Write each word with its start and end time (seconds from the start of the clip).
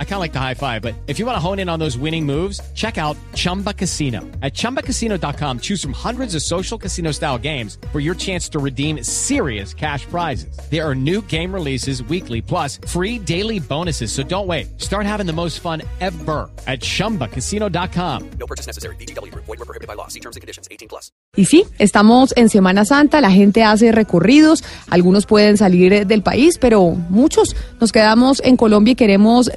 I 0.00 0.04
kind 0.04 0.14
of 0.14 0.20
like 0.20 0.32
the 0.32 0.40
high 0.40 0.54
five, 0.54 0.82
but 0.82 0.96
if 1.06 1.20
you 1.20 1.26
want 1.26 1.36
to 1.36 1.40
hone 1.40 1.60
in 1.60 1.68
on 1.68 1.78
those 1.78 1.96
winning 1.96 2.26
moves, 2.26 2.60
check 2.74 2.98
out 2.98 3.16
Chumba 3.34 3.72
Casino. 3.72 4.22
At 4.42 4.54
ChumbaCasino.com, 4.54 5.60
choose 5.60 5.80
from 5.80 5.92
hundreds 5.92 6.34
of 6.34 6.42
social 6.42 6.76
casino 6.76 7.12
style 7.12 7.38
games 7.38 7.78
for 7.92 8.00
your 8.00 8.16
chance 8.16 8.48
to 8.48 8.58
redeem 8.58 9.04
serious 9.04 9.72
cash 9.72 10.04
prizes. 10.06 10.58
There 10.68 10.84
are 10.84 10.96
new 10.96 11.22
game 11.22 11.54
releases 11.54 12.02
weekly, 12.02 12.42
plus 12.42 12.80
free 12.88 13.20
daily 13.20 13.60
bonuses. 13.60 14.10
So 14.10 14.24
don't 14.24 14.48
wait. 14.48 14.80
Start 14.80 15.06
having 15.06 15.26
the 15.26 15.32
most 15.32 15.60
fun 15.60 15.82
ever 16.00 16.50
at 16.66 16.80
ChumbaCasino.com. 16.80 18.30
No 18.40 18.46
purchase 18.46 18.66
necessary. 18.66 18.96
BGW. 18.96 19.32
Void 19.34 19.46
were 19.46 19.56
prohibited 19.58 19.86
by 19.86 19.94
law. 19.94 20.08
See 20.08 20.20
terms 20.20 20.34
and 20.34 20.40
conditions. 20.40 20.66
18 20.72 20.88
plus. 20.88 21.12
Y 21.36 21.44
sí, 21.44 21.64
estamos 21.78 22.32
en 22.36 22.48
Semana 22.48 22.84
Santa. 22.84 23.20
La 23.20 23.30
gente 23.30 23.62
hace 23.62 23.92
recorridos. 23.92 24.64
Algunos 24.90 25.26
pueden 25.26 25.56
salir 25.56 26.06
del 26.06 26.22
país, 26.22 26.58
pero 26.58 26.96
muchos 27.10 27.54
nos 27.80 27.92
quedamos 27.92 28.40
en 28.44 28.56
Colombia 28.56 28.92
y 28.92 28.96
queremos 28.96 29.50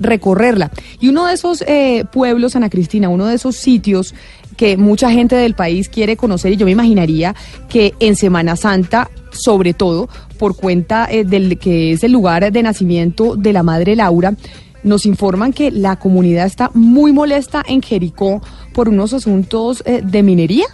Y 1.00 1.10
uno 1.10 1.28
de 1.28 1.34
esos 1.34 1.64
eh, 1.68 2.06
pueblos, 2.12 2.56
Ana 2.56 2.70
Cristina, 2.70 3.10
uno 3.10 3.28
de 3.28 3.36
esos 3.36 3.56
sitios 3.56 4.14
que 4.58 4.78
mucha 4.78 5.12
gente 5.12 5.36
del 5.36 5.56
país 5.56 5.90
quiere 5.90 6.18
conocer 6.18 6.54
y 6.54 6.58
yo 6.58 6.66
me 6.66 6.72
imaginaría 6.72 7.36
que 7.70 7.94
en 8.00 8.16
Semana 8.16 8.56
Santa, 8.56 9.10
sobre 9.32 9.74
todo 9.74 10.10
por 10.38 10.56
cuenta 10.56 11.08
eh, 11.10 11.24
del 11.24 11.58
que 11.58 11.94
es 11.94 12.04
el 12.04 12.12
lugar 12.12 12.52
de 12.52 12.64
nacimiento 12.64 13.36
de 13.36 13.54
la 13.54 13.64
madre 13.64 13.96
Laura, 13.96 14.36
nos 14.84 15.06
informan 15.06 15.54
que 15.54 15.72
la 15.72 15.98
comunidad 15.98 16.46
está 16.46 16.72
muy 16.74 17.12
molesta 17.12 17.64
en 17.68 17.82
Jericó 17.82 18.42
por 18.74 18.90
unos 18.90 19.14
asuntos 19.14 19.84
eh, 19.86 20.02
de 20.04 20.24
minería. 20.24 20.66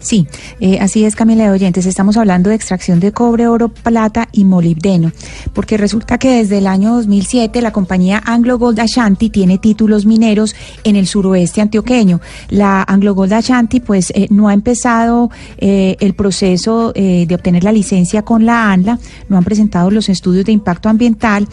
Sí, 0.00 0.26
eh, 0.60 0.78
así 0.80 1.04
es, 1.04 1.16
Camila 1.16 1.44
de 1.44 1.50
Oyentes. 1.50 1.84
Estamos 1.86 2.16
hablando 2.16 2.50
de 2.50 2.56
extracción 2.56 3.00
de 3.00 3.12
cobre, 3.12 3.48
oro, 3.48 3.68
plata 3.68 4.28
y 4.32 4.44
molibdeno, 4.44 5.12
porque 5.52 5.76
resulta 5.76 6.18
que 6.18 6.30
desde 6.30 6.58
el 6.58 6.66
año 6.66 6.94
2007 6.94 7.60
la 7.60 7.72
compañía 7.72 8.22
Anglo 8.24 8.58
Gold 8.58 8.80
Ashanti 8.80 9.28
tiene 9.30 9.58
títulos 9.58 10.06
mineros 10.06 10.54
en 10.84 10.96
el 10.96 11.06
suroeste 11.06 11.60
antioqueño. 11.60 12.20
La 12.48 12.84
Anglo 12.86 13.14
Gold 13.14 13.32
Ashanti, 13.32 13.80
pues, 13.80 14.12
eh, 14.14 14.28
no 14.30 14.48
ha 14.48 14.54
empezado 14.54 15.30
eh, 15.58 15.96
el 16.00 16.14
proceso 16.14 16.92
de 16.92 17.28
obtener 17.34 17.64
la 17.64 17.72
licencia 17.72 18.22
con 18.22 18.44
la 18.44 18.72
ANLA, 18.72 18.98
no 19.28 19.36
han 19.36 19.44
presentado 19.44 19.90
los 19.90 20.08
estudios 20.08 20.44
de 20.44 20.52
impacto 20.52 20.88
ambiental. 20.88 21.48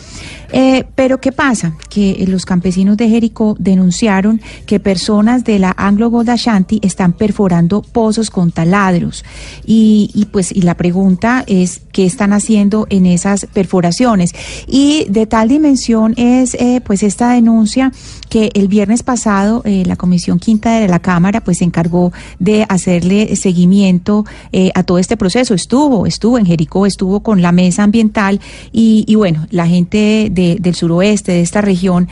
Pero, 0.95 1.19
¿qué 1.19 1.31
pasa? 1.31 1.75
Que 1.89 2.25
los 2.27 2.45
campesinos 2.45 2.97
de 2.97 3.09
Jericó 3.09 3.55
denunciaron 3.59 4.41
que 4.65 4.79
personas 4.79 5.43
de 5.43 5.59
la 5.59 5.73
Anglo 5.77 6.09
Gold 6.09 6.29
Ashanti 6.29 6.79
están 6.83 7.13
perforando 7.13 7.81
pozos 7.81 8.29
con 8.29 8.52
taladros. 8.52 9.23
Y, 9.65 10.11
y, 10.13 10.25
pues 10.25 10.52
y 10.52 10.61
la 10.61 10.75
pregunta 10.75 11.43
es 11.47 11.81
qué 11.91 12.05
están 12.05 12.33
haciendo 12.33 12.87
en 12.89 13.05
esas 13.05 13.47
perforaciones. 13.53 14.31
Y 14.67 15.05
de 15.09 15.25
tal 15.25 15.47
dimensión 15.47 16.13
es 16.17 16.55
eh, 16.55 16.81
pues 16.85 17.03
esta 17.03 17.31
denuncia 17.31 17.91
que 18.36 18.52
el 18.53 18.67
viernes 18.67 19.02
pasado 19.02 19.61
eh, 19.64 19.83
la 19.86 19.95
Comisión 19.95 20.39
Quinta 20.39 20.81
de 20.81 20.89
la 20.89 21.00
Cámara 21.00 21.39
pues 21.39 21.59
se 21.59 21.64
encargó 21.64 22.11
de 22.38 22.66
hacerle 22.67 23.33
seguimiento 23.38 24.25
eh, 24.52 24.72
a 24.75 24.83
todo 24.83 24.97
este 24.97 25.16
proceso. 25.16 25.53
Estuvo, 25.53 26.05
estuvo 26.05 26.38
en 26.38 26.45
Jericó, 26.45 26.86
estuvo 26.86 27.22
con 27.22 27.42
la 27.42 27.53
mesa 27.53 27.83
ambiental 27.83 28.42
y, 28.73 29.16
bueno, 29.16 29.47
la 29.52 29.67
gente 29.67 30.27
de, 30.30 30.58
del 30.59 30.75
suroeste, 30.75 31.31
de 31.31 31.42
esta 31.44 31.61
región 31.61 32.09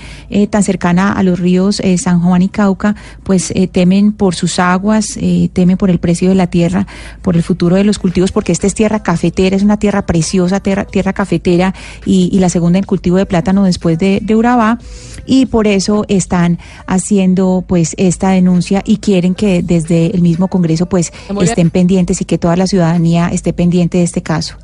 tan 0.49 0.63
cercana 0.63 1.11
a 1.11 1.23
los 1.23 1.39
ríos 1.39 1.81
San 1.97 2.21
Juan 2.21 2.41
y 2.41 2.47
Cauca, 2.47 2.95
pues 3.23 3.53
temen 3.73 4.13
por 4.13 4.33
sus 4.33 4.59
aguas, 4.59 5.19
temen 5.51 5.75
por 5.75 5.89
el 5.89 5.99
precio 5.99 6.29
de 6.29 6.35
la 6.35 6.47
tierra, 6.47 6.87
por 7.21 7.35
el 7.35 7.43
futuro 7.43 7.75
de 7.75 7.83
los 7.83 7.99
cultivos, 7.99 8.31
porque 8.31 8.53
esta 8.53 8.67
es 8.67 8.73
tierra 8.73 9.03
cafetera, 9.03 9.57
es 9.57 9.63
una 9.63 9.77
tierra 9.77 10.05
preciosa, 10.05 10.61
tierra, 10.61 10.85
tierra 10.85 11.11
cafetera 11.11 11.73
y, 12.05 12.39
la 12.39 12.47
segunda 12.47 12.79
en 12.79 12.85
cultivo 12.85 13.17
de 13.17 13.25
plátano 13.25 13.65
después 13.65 13.99
de, 13.99 14.19
de 14.21 14.35
Urabá, 14.35 14.79
y 15.25 15.47
por 15.47 15.67
eso 15.67 16.05
están 16.15 16.59
haciendo 16.87 17.63
pues 17.67 17.95
esta 17.97 18.29
denuncia 18.29 18.81
y 18.85 18.97
quieren 18.97 19.35
que 19.35 19.61
desde 19.61 20.07
el 20.07 20.21
mismo 20.21 20.47
Congreso 20.47 20.87
pues 20.87 21.13
estén 21.41 21.69
pendientes 21.69 22.21
y 22.21 22.25
que 22.25 22.37
toda 22.37 22.55
la 22.55 22.67
ciudadanía 22.67 23.29
esté 23.29 23.53
pendiente 23.53 23.97
de 23.99 24.03
este 24.03 24.21
caso. 24.21 24.57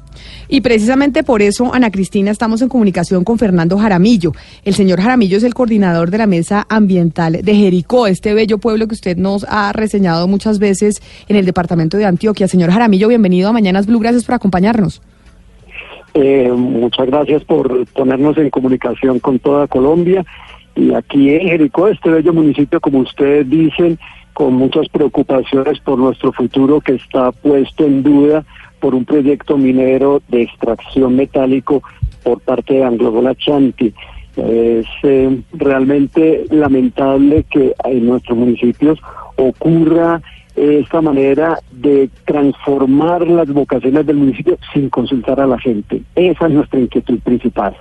Y 0.47 0.61
precisamente 0.61 1.23
por 1.23 1.41
eso, 1.41 1.73
Ana 1.73 1.91
Cristina, 1.91 2.31
estamos 2.31 2.61
en 2.61 2.69
comunicación 2.69 3.23
con 3.23 3.37
Fernando 3.37 3.77
Jaramillo. 3.77 4.31
El 4.65 4.73
señor 4.73 4.99
Jaramillo 4.99 5.37
es 5.37 5.43
el 5.43 5.53
coordinador 5.53 6.09
de 6.09 6.17
la 6.17 6.27
Mesa 6.27 6.65
Ambiental 6.69 7.41
de 7.43 7.55
Jericó, 7.55 8.07
este 8.07 8.33
bello 8.33 8.57
pueblo 8.57 8.87
que 8.87 8.95
usted 8.95 9.17
nos 9.17 9.45
ha 9.47 9.71
reseñado 9.73 10.27
muchas 10.27 10.59
veces 10.59 11.01
en 11.27 11.35
el 11.35 11.45
departamento 11.45 11.97
de 11.97 12.05
Antioquia. 12.05 12.47
Señor 12.47 12.71
Jaramillo, 12.71 13.07
bienvenido 13.07 13.49
a 13.49 13.53
Mañanas 13.53 13.85
Blue, 13.85 13.99
gracias 13.99 14.25
por 14.25 14.35
acompañarnos. 14.35 15.01
Eh, 16.15 16.51
muchas 16.51 17.05
gracias 17.05 17.43
por 17.43 17.85
ponernos 17.87 18.37
en 18.37 18.49
comunicación 18.49 19.19
con 19.19 19.37
toda 19.39 19.67
Colombia. 19.67 20.25
Y 20.75 20.93
aquí 20.93 21.29
en 21.29 21.47
Jericó, 21.47 21.87
este 21.87 22.09
bello 22.09 22.33
municipio, 22.33 22.79
como 22.79 22.99
ustedes 22.99 23.49
dicen, 23.49 23.99
con 24.33 24.53
muchas 24.53 24.87
preocupaciones 24.89 25.79
por 25.79 25.97
nuestro 25.99 26.31
futuro 26.31 26.79
que 26.79 26.93
está 26.93 27.31
puesto 27.31 27.85
en 27.85 28.03
duda 28.03 28.45
por 28.79 28.95
un 28.95 29.03
proyecto 29.03 29.57
minero 29.57 30.21
de 30.29 30.43
extracción 30.43 31.15
metálico 31.15 31.83
por 32.23 32.39
parte 32.39 32.75
de 32.75 32.83
Anglo 32.83 33.33
Chanti. 33.33 33.93
Es 34.37 34.85
eh, 35.03 35.41
realmente 35.53 36.45
lamentable 36.51 37.43
que 37.49 37.73
en 37.83 38.05
nuestros 38.05 38.37
municipios 38.37 38.99
ocurra 39.35 40.21
esta 40.55 41.01
manera 41.01 41.59
de 41.71 42.09
transformar 42.25 43.27
las 43.27 43.47
vocaciones 43.49 44.05
del 44.05 44.17
municipio 44.17 44.57
sin 44.73 44.89
consultar 44.89 45.39
a 45.39 45.47
la 45.47 45.59
gente. 45.59 46.01
Esa 46.15 46.47
es 46.47 46.53
nuestra 46.53 46.79
inquietud 46.79 47.19
principal. 47.19 47.75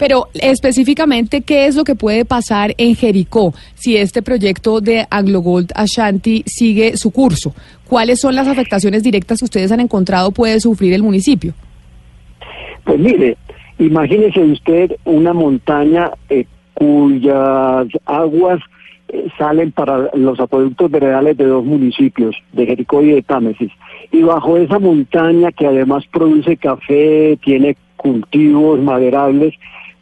Pero 0.00 0.28
específicamente, 0.32 1.42
¿qué 1.42 1.66
es 1.66 1.76
lo 1.76 1.84
que 1.84 1.94
puede 1.94 2.24
pasar 2.24 2.72
en 2.78 2.96
Jericó 2.96 3.52
si 3.74 3.98
este 3.98 4.22
proyecto 4.22 4.80
de 4.80 5.06
Anglo 5.10 5.40
Gold 5.40 5.72
Ashanti 5.74 6.42
sigue 6.46 6.96
su 6.96 7.10
curso? 7.10 7.54
¿Cuáles 7.86 8.18
son 8.18 8.34
las 8.34 8.48
afectaciones 8.48 9.02
directas 9.02 9.40
que 9.40 9.44
ustedes 9.44 9.70
han 9.72 9.80
encontrado 9.80 10.30
puede 10.30 10.58
sufrir 10.58 10.94
el 10.94 11.02
municipio? 11.02 11.52
Pues 12.84 12.98
mire, 12.98 13.36
imagínese 13.78 14.40
usted 14.40 14.96
una 15.04 15.34
montaña 15.34 16.10
eh, 16.30 16.46
cuyas 16.72 17.86
aguas 18.06 18.58
eh, 19.08 19.26
salen 19.36 19.70
para 19.70 20.08
los 20.14 20.40
acueductos 20.40 20.90
veredales 20.90 21.36
de 21.36 21.44
dos 21.44 21.62
municipios, 21.62 22.34
de 22.54 22.64
Jericó 22.64 23.02
y 23.02 23.10
de 23.10 23.20
Támesis. 23.20 23.70
Y 24.12 24.22
bajo 24.22 24.56
esa 24.56 24.78
montaña 24.78 25.52
que 25.52 25.66
además 25.66 26.04
produce 26.10 26.56
café, 26.56 27.38
tiene 27.44 27.76
cultivos 27.96 28.80
maderables, 28.80 29.52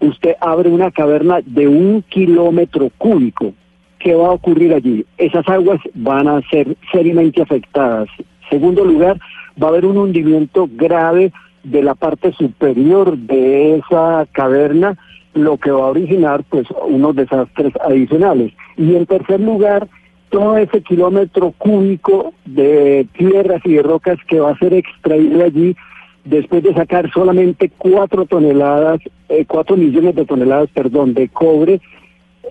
usted 0.01 0.35
abre 0.41 0.71
una 0.71 0.91
caverna 0.91 1.41
de 1.45 1.69
un 1.69 2.03
kilómetro 2.03 2.91
cúbico. 2.99 3.53
¿Qué 3.99 4.15
va 4.15 4.29
a 4.29 4.33
ocurrir 4.33 4.73
allí? 4.73 5.05
Esas 5.17 5.49
aguas 5.49 5.81
van 5.95 6.29
a 6.29 6.41
ser 6.51 6.77
seriamente 6.93 7.43
afectadas. 7.43 8.09
Segundo 8.49 8.85
lugar, 8.85 9.19
va 9.61 9.67
a 9.67 9.71
haber 9.71 9.85
un 9.85 9.99
hundimiento 9.99 10.69
grave 10.73 11.33
de 11.65 11.83
la 11.83 11.95
parte 11.95 12.33
superior 12.33 13.17
de 13.17 13.77
esa 13.77 14.27
caverna, 14.33 14.97
lo 15.35 15.57
que 15.59 15.71
va 15.71 15.85
a 15.85 15.91
originar 15.91 16.45
pues 16.49 16.67
unos 16.87 17.17
desastres 17.17 17.73
adicionales. 17.85 18.53
Y 18.77 18.95
en 18.95 19.07
tercer 19.07 19.41
lugar, 19.41 19.89
todo 20.31 20.57
ese 20.57 20.83
kilómetro 20.83 21.53
cúbico 21.59 22.33
de 22.45 23.07
tierras 23.17 23.61
y 23.65 23.75
de 23.75 23.83
rocas 23.83 24.19
que 24.29 24.41
va 24.41 24.51
a 24.51 24.59
ser 24.59 24.75
extraído 24.75 25.45
allí 25.45 25.77
después 26.25 26.63
de 26.63 26.75
sacar 26.75 27.11
solamente 27.13 27.71
cuatro 27.77 28.27
toneladas, 28.27 29.01
eh, 29.29 29.45
cuatro 29.47 29.77
millones 29.77 30.15
de 30.15 30.25
toneladas, 30.25 30.69
perdón, 30.71 31.15
de 31.15 31.29
cobre, 31.29 31.81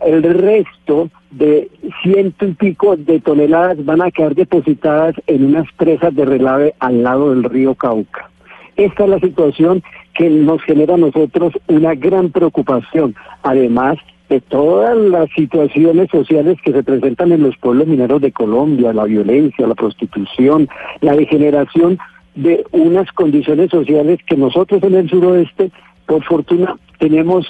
el 0.06 0.24
resto 0.24 1.10
de 1.32 1.70
ciento 2.04 2.46
y 2.46 2.54
pico 2.54 2.96
de 2.96 3.20
toneladas 3.20 3.84
van 3.84 4.02
a 4.02 4.12
quedar 4.12 4.36
depositadas 4.36 5.16
en 5.28 5.46
unas 5.46 5.72
presas 5.74 6.14
de 6.16 6.26
relave 6.26 6.76
al 6.80 7.04
lado 7.04 7.34
del 7.34 7.44
río 7.44 7.76
Cauca. 7.76 8.30
Esta 8.76 9.06
es 9.06 9.10
la 9.10 9.20
situación 9.20 9.84
que 10.14 10.30
nos 10.30 10.62
genera 10.64 10.94
a 10.94 10.98
nosotros 10.98 11.54
una 11.68 11.96
gran 11.96 12.32
preocupación, 12.32 13.16
además 13.42 13.98
de 14.30 14.42
todas 14.42 14.96
las 14.96 15.30
situaciones 15.36 16.10
sociales 16.12 16.58
que 16.64 16.74
se 16.74 16.84
presentan 16.84 17.32
en 17.32 17.44
los 17.44 17.58
pueblos 17.58 17.88
mineros 17.88 18.22
de 18.22 18.32
Colombia, 18.32 18.94
la 18.94 19.06
violencia, 19.06 19.68
la 19.68 19.76
prostitución, 19.76 20.68
la 21.02 21.16
degeneración 21.16 21.98
de 22.38 22.64
unas 22.72 23.12
condiciones 23.12 23.72
sociales 23.72 24.20
que 24.26 24.38
nosotros 24.38 24.82
en 24.84 24.94
el 24.94 25.10
suroeste, 25.10 25.72
por 26.06 26.24
fortuna, 26.24 26.76
tenemos 27.00 27.48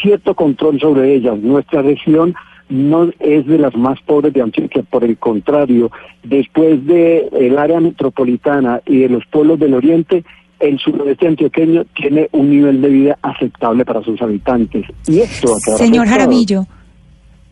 cierto 0.00 0.34
control 0.34 0.80
sobre 0.80 1.14
ellas. 1.14 1.38
Nuestra 1.38 1.82
región 1.82 2.34
no 2.68 3.10
es 3.18 3.44
de 3.46 3.58
las 3.58 3.74
más 3.74 4.00
pobres 4.02 4.32
de 4.32 4.42
Antioquia, 4.42 4.84
por 4.84 5.02
el 5.02 5.18
contrario, 5.18 5.90
después 6.22 6.86
de 6.86 7.28
el 7.32 7.58
área 7.58 7.80
metropolitana 7.80 8.80
y 8.86 8.98
de 8.98 9.08
los 9.08 9.26
pueblos 9.26 9.58
del 9.58 9.74
oriente, 9.74 10.24
el 10.60 10.78
suroeste 10.78 11.26
antioqueño 11.26 11.84
tiene 11.96 12.28
un 12.30 12.50
nivel 12.50 12.80
de 12.80 12.88
vida 12.88 13.18
aceptable 13.22 13.84
para 13.84 14.02
sus 14.02 14.22
habitantes. 14.22 14.84
Y 15.08 15.20
esto 15.20 15.58
Señor 15.58 16.06
Jaramillo. 16.06 16.66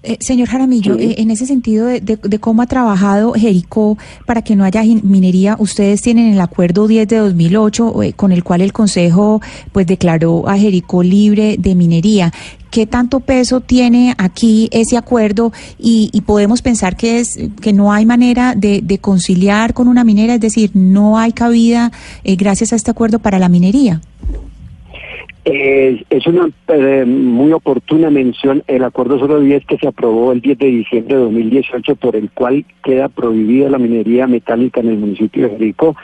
Eh, 0.04 0.16
señor 0.20 0.46
Jaramillo, 0.48 0.96
Sí. 0.96 1.02
eh, 1.02 1.14
en 1.18 1.30
ese 1.32 1.44
sentido 1.44 1.86
de, 1.86 2.00
de- 2.00 2.16
de 2.22 2.38
cómo 2.38 2.62
ha 2.62 2.66
trabajado 2.66 3.32
Jericó 3.32 3.98
para 4.26 4.42
que 4.42 4.54
no 4.54 4.62
haya 4.64 4.82
minería, 5.02 5.56
ustedes 5.58 6.02
tienen 6.02 6.32
el 6.32 6.40
acuerdo 6.40 6.86
10 6.86 7.08
de 7.08 7.16
2008 7.16 8.02
eh, 8.04 8.12
con 8.12 8.30
el 8.30 8.44
cual 8.44 8.60
el 8.60 8.72
Consejo 8.72 9.40
pues 9.72 9.88
declaró 9.88 10.48
a 10.48 10.56
Jericó 10.56 11.02
libre 11.02 11.56
de 11.58 11.74
minería. 11.74 12.32
¿Qué 12.70 12.86
tanto 12.86 13.18
peso 13.20 13.60
tiene 13.60 14.14
aquí 14.18 14.68
ese 14.72 14.96
acuerdo 14.96 15.52
y, 15.80 16.10
y 16.12 16.20
podemos 16.20 16.62
pensar 16.62 16.96
que 16.96 17.18
es 17.18 17.30
que 17.60 17.72
no 17.72 17.92
hay 17.92 18.06
manera 18.06 18.54
de, 18.54 18.82
de 18.84 18.98
conciliar 18.98 19.74
con 19.74 19.88
una 19.88 20.04
minera, 20.04 20.34
es 20.34 20.40
decir, 20.40 20.70
no 20.74 21.18
hay 21.18 21.32
cabida 21.32 21.90
eh, 22.22 22.36
gracias 22.36 22.72
a 22.72 22.76
este 22.76 22.90
acuerdo 22.92 23.18
para 23.18 23.38
la 23.40 23.48
minería? 23.48 24.00
Eh, 25.50 26.04
es 26.10 26.26
una 26.26 26.50
eh, 26.68 27.06
muy 27.06 27.52
oportuna 27.52 28.10
mención 28.10 28.62
el 28.66 28.84
acuerdo 28.84 29.16
010 29.16 29.64
que 29.64 29.78
se 29.78 29.88
aprobó 29.88 30.32
el 30.32 30.42
10 30.42 30.58
de 30.58 30.66
diciembre 30.66 31.16
de 31.16 31.22
2018 31.22 31.96
por 31.96 32.16
el 32.16 32.30
cual 32.32 32.66
queda 32.84 33.08
prohibida 33.08 33.70
la 33.70 33.78
minería 33.78 34.26
metálica 34.26 34.80
en 34.80 34.88
el 34.88 34.98
municipio 34.98 35.44
de 35.44 35.56
Jericó 35.56 35.96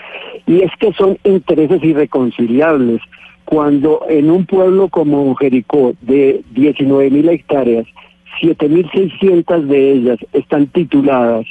y 0.46 0.62
es 0.62 0.70
que 0.80 0.94
son 0.94 1.18
intereses 1.24 1.84
irreconciliables 1.84 3.02
cuando 3.44 4.06
en 4.08 4.30
un 4.30 4.46
pueblo 4.46 4.88
como 4.88 5.34
Jericó 5.34 5.92
de 6.00 6.40
19 6.52 7.10
mil 7.10 7.28
hectáreas 7.28 7.86
7.600 8.40 9.60
de 9.66 9.92
ellas 9.92 10.18
están 10.32 10.68
tituladas 10.68 11.44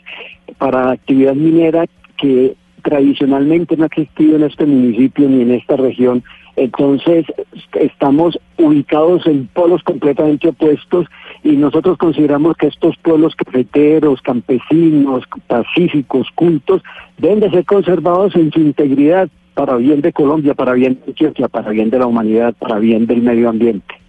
para 0.57 0.89
actividad 0.89 1.35
minera 1.35 1.85
que 2.17 2.55
tradicionalmente 2.81 3.77
no 3.77 3.83
ha 3.83 3.87
existido 3.87 4.37
en 4.37 4.43
este 4.45 4.65
municipio 4.65 5.29
ni 5.29 5.43
en 5.43 5.51
esta 5.51 5.77
región. 5.77 6.23
Entonces, 6.55 7.25
estamos 7.73 8.39
ubicados 8.57 9.25
en 9.25 9.47
polos 9.47 9.81
completamente 9.83 10.49
opuestos 10.49 11.07
y 11.43 11.57
nosotros 11.57 11.97
consideramos 11.97 12.55
que 12.57 12.67
estos 12.67 12.95
pueblos 12.97 13.35
cafeteros, 13.35 14.21
campesinos, 14.21 15.23
pacíficos, 15.47 16.27
cultos, 16.35 16.81
deben 17.17 17.39
de 17.39 17.49
ser 17.49 17.65
conservados 17.65 18.35
en 18.35 18.51
su 18.51 18.59
integridad 18.59 19.29
para 19.55 19.77
bien 19.77 20.01
de 20.01 20.13
Colombia, 20.13 20.53
para 20.53 20.73
bien 20.73 20.95
de 20.95 21.11
Antioquia, 21.11 21.47
para 21.47 21.71
bien 21.71 21.89
de 21.89 21.99
la 21.99 22.07
humanidad, 22.07 22.53
para 22.57 22.79
bien 22.79 23.07
del 23.07 23.21
medio 23.21 23.49
ambiente. 23.49 24.02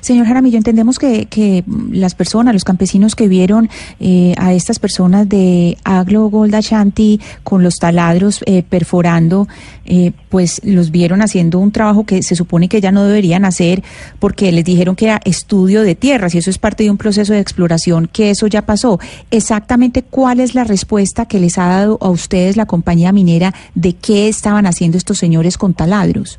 Señor 0.00 0.26
Jaramillo, 0.26 0.58
entendemos 0.58 0.98
que, 0.98 1.26
que 1.26 1.64
las 1.90 2.14
personas, 2.14 2.54
los 2.54 2.64
campesinos 2.64 3.14
que 3.14 3.28
vieron 3.28 3.68
eh, 4.00 4.34
a 4.38 4.52
estas 4.52 4.78
personas 4.78 5.28
de 5.28 5.76
Aglo 5.84 6.28
Gold 6.28 6.54
Ashanti 6.54 7.20
con 7.44 7.62
los 7.62 7.76
taladros 7.76 8.40
eh, 8.46 8.62
perforando, 8.62 9.48
eh, 9.84 10.12
pues 10.28 10.60
los 10.64 10.90
vieron 10.90 11.22
haciendo 11.22 11.58
un 11.58 11.72
trabajo 11.72 12.04
que 12.04 12.22
se 12.22 12.36
supone 12.36 12.68
que 12.68 12.80
ya 12.80 12.92
no 12.92 13.04
deberían 13.04 13.44
hacer 13.44 13.82
porque 14.18 14.52
les 14.52 14.64
dijeron 14.64 14.96
que 14.96 15.06
era 15.06 15.20
estudio 15.24 15.82
de 15.82 15.94
tierras 15.94 16.34
y 16.34 16.38
eso 16.38 16.50
es 16.50 16.58
parte 16.58 16.84
de 16.84 16.90
un 16.90 16.98
proceso 16.98 17.32
de 17.32 17.40
exploración, 17.40 18.08
que 18.12 18.30
eso 18.30 18.46
ya 18.46 18.66
pasó. 18.66 18.98
Exactamente 19.30 20.02
cuál 20.02 20.40
es 20.40 20.54
la 20.54 20.64
respuesta 20.64 21.26
que 21.26 21.40
les 21.40 21.58
ha 21.58 21.66
dado 21.66 21.98
a 22.00 22.10
ustedes 22.10 22.56
la 22.56 22.66
compañía 22.66 23.12
minera 23.12 23.54
de 23.74 23.94
qué 23.94 24.28
estaban 24.28 24.66
haciendo 24.66 24.98
estos 24.98 25.18
señores 25.18 25.58
con 25.58 25.74
taladros. 25.74 26.38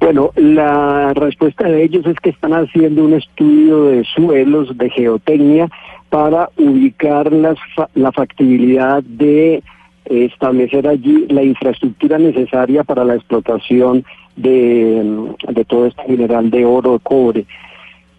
Bueno, 0.00 0.32
la 0.34 1.12
respuesta 1.12 1.68
de 1.68 1.84
ellos 1.84 2.06
es 2.06 2.18
que 2.20 2.30
están 2.30 2.54
haciendo 2.54 3.04
un 3.04 3.12
estudio 3.12 3.84
de 3.84 4.04
suelos, 4.04 4.76
de 4.78 4.88
geotecnia, 4.88 5.68
para 6.08 6.48
ubicar 6.56 7.30
las 7.30 7.58
la 7.94 8.10
factibilidad 8.10 9.02
de 9.02 9.62
establecer 10.06 10.88
allí 10.88 11.26
la 11.28 11.42
infraestructura 11.42 12.18
necesaria 12.18 12.82
para 12.82 13.04
la 13.04 13.14
explotación 13.14 14.04
de, 14.36 15.34
de 15.48 15.64
todo 15.66 15.86
este 15.86 16.08
mineral 16.08 16.50
de 16.50 16.64
oro, 16.64 16.98
cobre. 16.98 17.44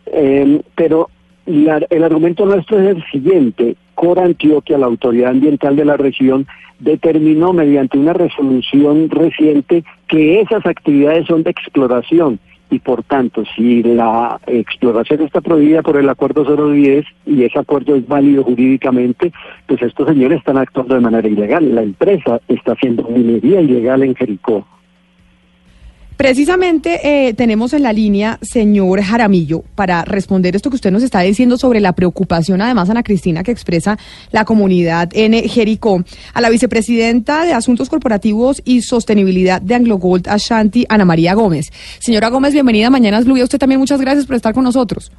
Eh, 0.05 0.61
pero 0.75 1.09
la- 1.45 1.85
el 1.89 2.03
argumento 2.03 2.45
nuestro 2.45 2.79
es 2.79 2.95
el 2.95 3.03
siguiente. 3.11 3.75
Cora 3.95 4.23
Antioquia, 4.25 4.77
la 4.77 4.87
autoridad 4.87 5.31
ambiental 5.31 5.75
de 5.75 5.85
la 5.85 5.97
región, 5.97 6.47
determinó 6.79 7.53
mediante 7.53 7.97
una 7.97 8.13
resolución 8.13 9.09
reciente 9.09 9.83
que 10.07 10.41
esas 10.41 10.65
actividades 10.65 11.27
son 11.27 11.43
de 11.43 11.51
exploración 11.51 12.39
y 12.71 12.79
por 12.79 13.03
tanto, 13.03 13.43
si 13.55 13.83
la 13.83 14.39
exploración 14.47 15.21
está 15.21 15.41
prohibida 15.41 15.81
por 15.81 15.97
el 15.97 16.07
acuerdo 16.07 16.45
010 16.45 17.05
y 17.25 17.43
ese 17.43 17.59
acuerdo 17.59 17.95
es 17.95 18.07
válido 18.07 18.43
jurídicamente, 18.43 19.33
pues 19.67 19.81
estos 19.81 20.07
señores 20.07 20.39
están 20.39 20.57
actuando 20.57 20.95
de 20.95 21.01
manera 21.01 21.27
ilegal. 21.27 21.75
La 21.75 21.83
empresa 21.83 22.39
está 22.47 22.71
haciendo 22.71 23.03
minería 23.09 23.59
ilegal 23.59 24.03
en 24.03 24.15
Jericó. 24.15 24.65
Precisamente 26.21 26.99
eh, 27.29 27.33
tenemos 27.33 27.73
en 27.73 27.81
la 27.81 27.91
línea, 27.91 28.37
señor 28.43 29.01
Jaramillo, 29.01 29.63
para 29.73 30.05
responder 30.05 30.55
esto 30.55 30.69
que 30.69 30.75
usted 30.75 30.91
nos 30.91 31.01
está 31.01 31.21
diciendo 31.21 31.57
sobre 31.57 31.79
la 31.79 31.93
preocupación, 31.93 32.61
además, 32.61 32.91
Ana 32.91 33.01
Cristina, 33.01 33.41
que 33.41 33.49
expresa 33.49 33.97
la 34.29 34.45
comunidad 34.45 35.09
en 35.13 35.33
Jericó, 35.49 36.05
a 36.35 36.41
la 36.41 36.51
vicepresidenta 36.51 37.43
de 37.43 37.53
Asuntos 37.53 37.89
Corporativos 37.89 38.61
y 38.63 38.83
Sostenibilidad 38.83 39.63
de 39.63 39.73
Anglo 39.73 39.97
Gold 39.97 40.27
Ashanti, 40.27 40.85
Ana 40.89 41.05
María 41.05 41.33
Gómez. 41.33 41.71
Señora 41.97 42.29
Gómez, 42.29 42.53
bienvenida 42.53 42.85
a 42.85 42.91
Mañanas 42.91 43.25
Blue 43.25 43.41
usted 43.41 43.57
también 43.57 43.79
muchas 43.79 43.99
gracias 43.99 44.27
por 44.27 44.35
estar 44.35 44.53
con 44.53 44.63
nosotros. 44.63 45.11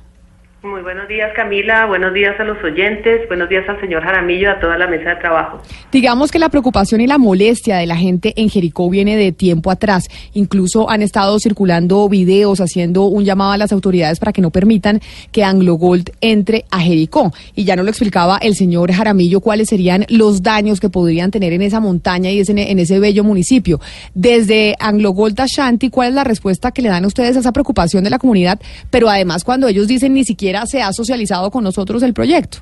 Muy 0.64 0.80
buenos 0.80 1.08
días 1.08 1.32
Camila, 1.34 1.86
buenos 1.86 2.14
días 2.14 2.38
a 2.38 2.44
los 2.44 2.56
oyentes, 2.62 3.26
buenos 3.26 3.48
días 3.48 3.68
al 3.68 3.80
señor 3.80 4.04
Jaramillo 4.04 4.48
a 4.48 4.60
toda 4.60 4.78
la 4.78 4.86
mesa 4.86 5.10
de 5.10 5.16
trabajo. 5.16 5.60
Digamos 5.90 6.30
que 6.30 6.38
la 6.38 6.50
preocupación 6.50 7.00
y 7.00 7.08
la 7.08 7.18
molestia 7.18 7.78
de 7.78 7.86
la 7.88 7.96
gente 7.96 8.32
en 8.36 8.48
Jericó 8.48 8.88
viene 8.88 9.16
de 9.16 9.32
tiempo 9.32 9.72
atrás. 9.72 10.08
Incluso 10.34 10.88
han 10.88 11.02
estado 11.02 11.40
circulando 11.40 12.08
videos 12.08 12.60
haciendo 12.60 13.06
un 13.06 13.24
llamado 13.24 13.50
a 13.50 13.56
las 13.56 13.72
autoridades 13.72 14.20
para 14.20 14.32
que 14.32 14.40
no 14.40 14.50
permitan 14.52 15.00
que 15.32 15.42
Anglo 15.42 15.74
Gold 15.74 16.12
entre 16.20 16.64
a 16.70 16.78
Jericó. 16.78 17.32
Y 17.56 17.64
ya 17.64 17.74
nos 17.74 17.84
lo 17.84 17.90
explicaba 17.90 18.38
el 18.38 18.54
señor 18.54 18.92
Jaramillo 18.92 19.40
cuáles 19.40 19.68
serían 19.68 20.06
los 20.10 20.44
daños 20.44 20.78
que 20.78 20.88
podrían 20.88 21.32
tener 21.32 21.52
en 21.54 21.62
esa 21.62 21.80
montaña 21.80 22.30
y 22.30 22.40
en 22.40 22.78
ese 22.78 23.00
bello 23.00 23.24
municipio. 23.24 23.80
Desde 24.14 24.76
Anglo 24.78 25.10
Gold 25.10 25.40
Ashanti, 25.40 25.90
¿cuál 25.90 26.10
es 26.10 26.14
la 26.14 26.22
respuesta 26.22 26.70
que 26.70 26.82
le 26.82 26.88
dan 26.88 27.02
a 27.02 27.08
ustedes 27.08 27.36
a 27.36 27.40
esa 27.40 27.50
preocupación 27.50 28.04
de 28.04 28.10
la 28.10 28.20
comunidad? 28.20 28.60
Pero 28.90 29.08
además 29.08 29.42
cuando 29.42 29.66
ellos 29.66 29.88
dicen 29.88 30.14
ni 30.14 30.22
siquiera 30.22 30.51
se 30.66 30.82
ha 30.82 30.92
socializado 30.92 31.50
con 31.50 31.64
nosotros 31.64 32.02
el 32.02 32.14
proyecto. 32.14 32.58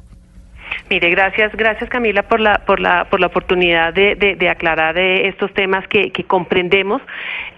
Mire, 0.88 1.10
gracias, 1.10 1.54
gracias 1.54 1.88
Camila 1.88 2.22
por 2.22 2.40
la 2.40 2.58
por 2.58 2.80
la 2.80 3.04
por 3.04 3.20
la 3.20 3.26
oportunidad 3.26 3.92
de, 3.94 4.14
de, 4.14 4.36
de 4.36 4.48
aclarar 4.48 4.98
eh, 4.98 5.28
estos 5.28 5.52
temas 5.54 5.86
que, 5.88 6.10
comprendemos 6.26 7.02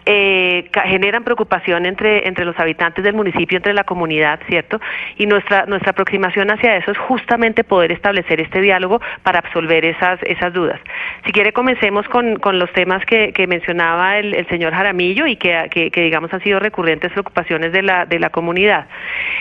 eh, 0.05 0.69
generan 0.85 1.23
preocupación 1.23 1.87
entre 1.87 2.27
entre 2.27 2.45
los 2.45 2.59
habitantes 2.59 3.05
del 3.05 3.15
municipio, 3.15 3.57
entre 3.57 3.73
la 3.73 3.85
comunidad, 3.85 4.41
cierto. 4.49 4.81
Y 5.17 5.27
nuestra 5.27 5.67
nuestra 5.67 5.93
aproximación 5.93 6.51
hacia 6.51 6.77
eso 6.77 6.91
es 6.91 6.99
justamente 6.99 7.65
poder 7.65 7.93
establecer 7.93 8.41
este 8.41 8.61
diálogo 8.61 9.01
para 9.23 9.39
absolver 9.39 9.85
esas 9.85 10.21
esas 10.23 10.53
dudas. 10.53 10.81
Si 11.25 11.33
quiere 11.33 11.53
comencemos 11.53 12.09
con, 12.09 12.37
con 12.37 12.59
los 12.59 12.73
temas 12.73 13.05
que, 13.07 13.33
que 13.33 13.47
mencionaba 13.47 14.19
el, 14.19 14.47
señor 14.49 14.75
Jaramillo 14.75 15.27
y 15.27 15.37
que, 15.37 15.69
que, 15.71 16.03
digamos 16.03 16.33
han 16.35 16.43
sido 16.43 16.59
recurrentes 16.59 17.13
preocupaciones 17.13 17.73
de 17.73 17.83
la 17.83 18.05
de 18.05 18.19
la 18.19 18.31
comunidad. 18.31 18.87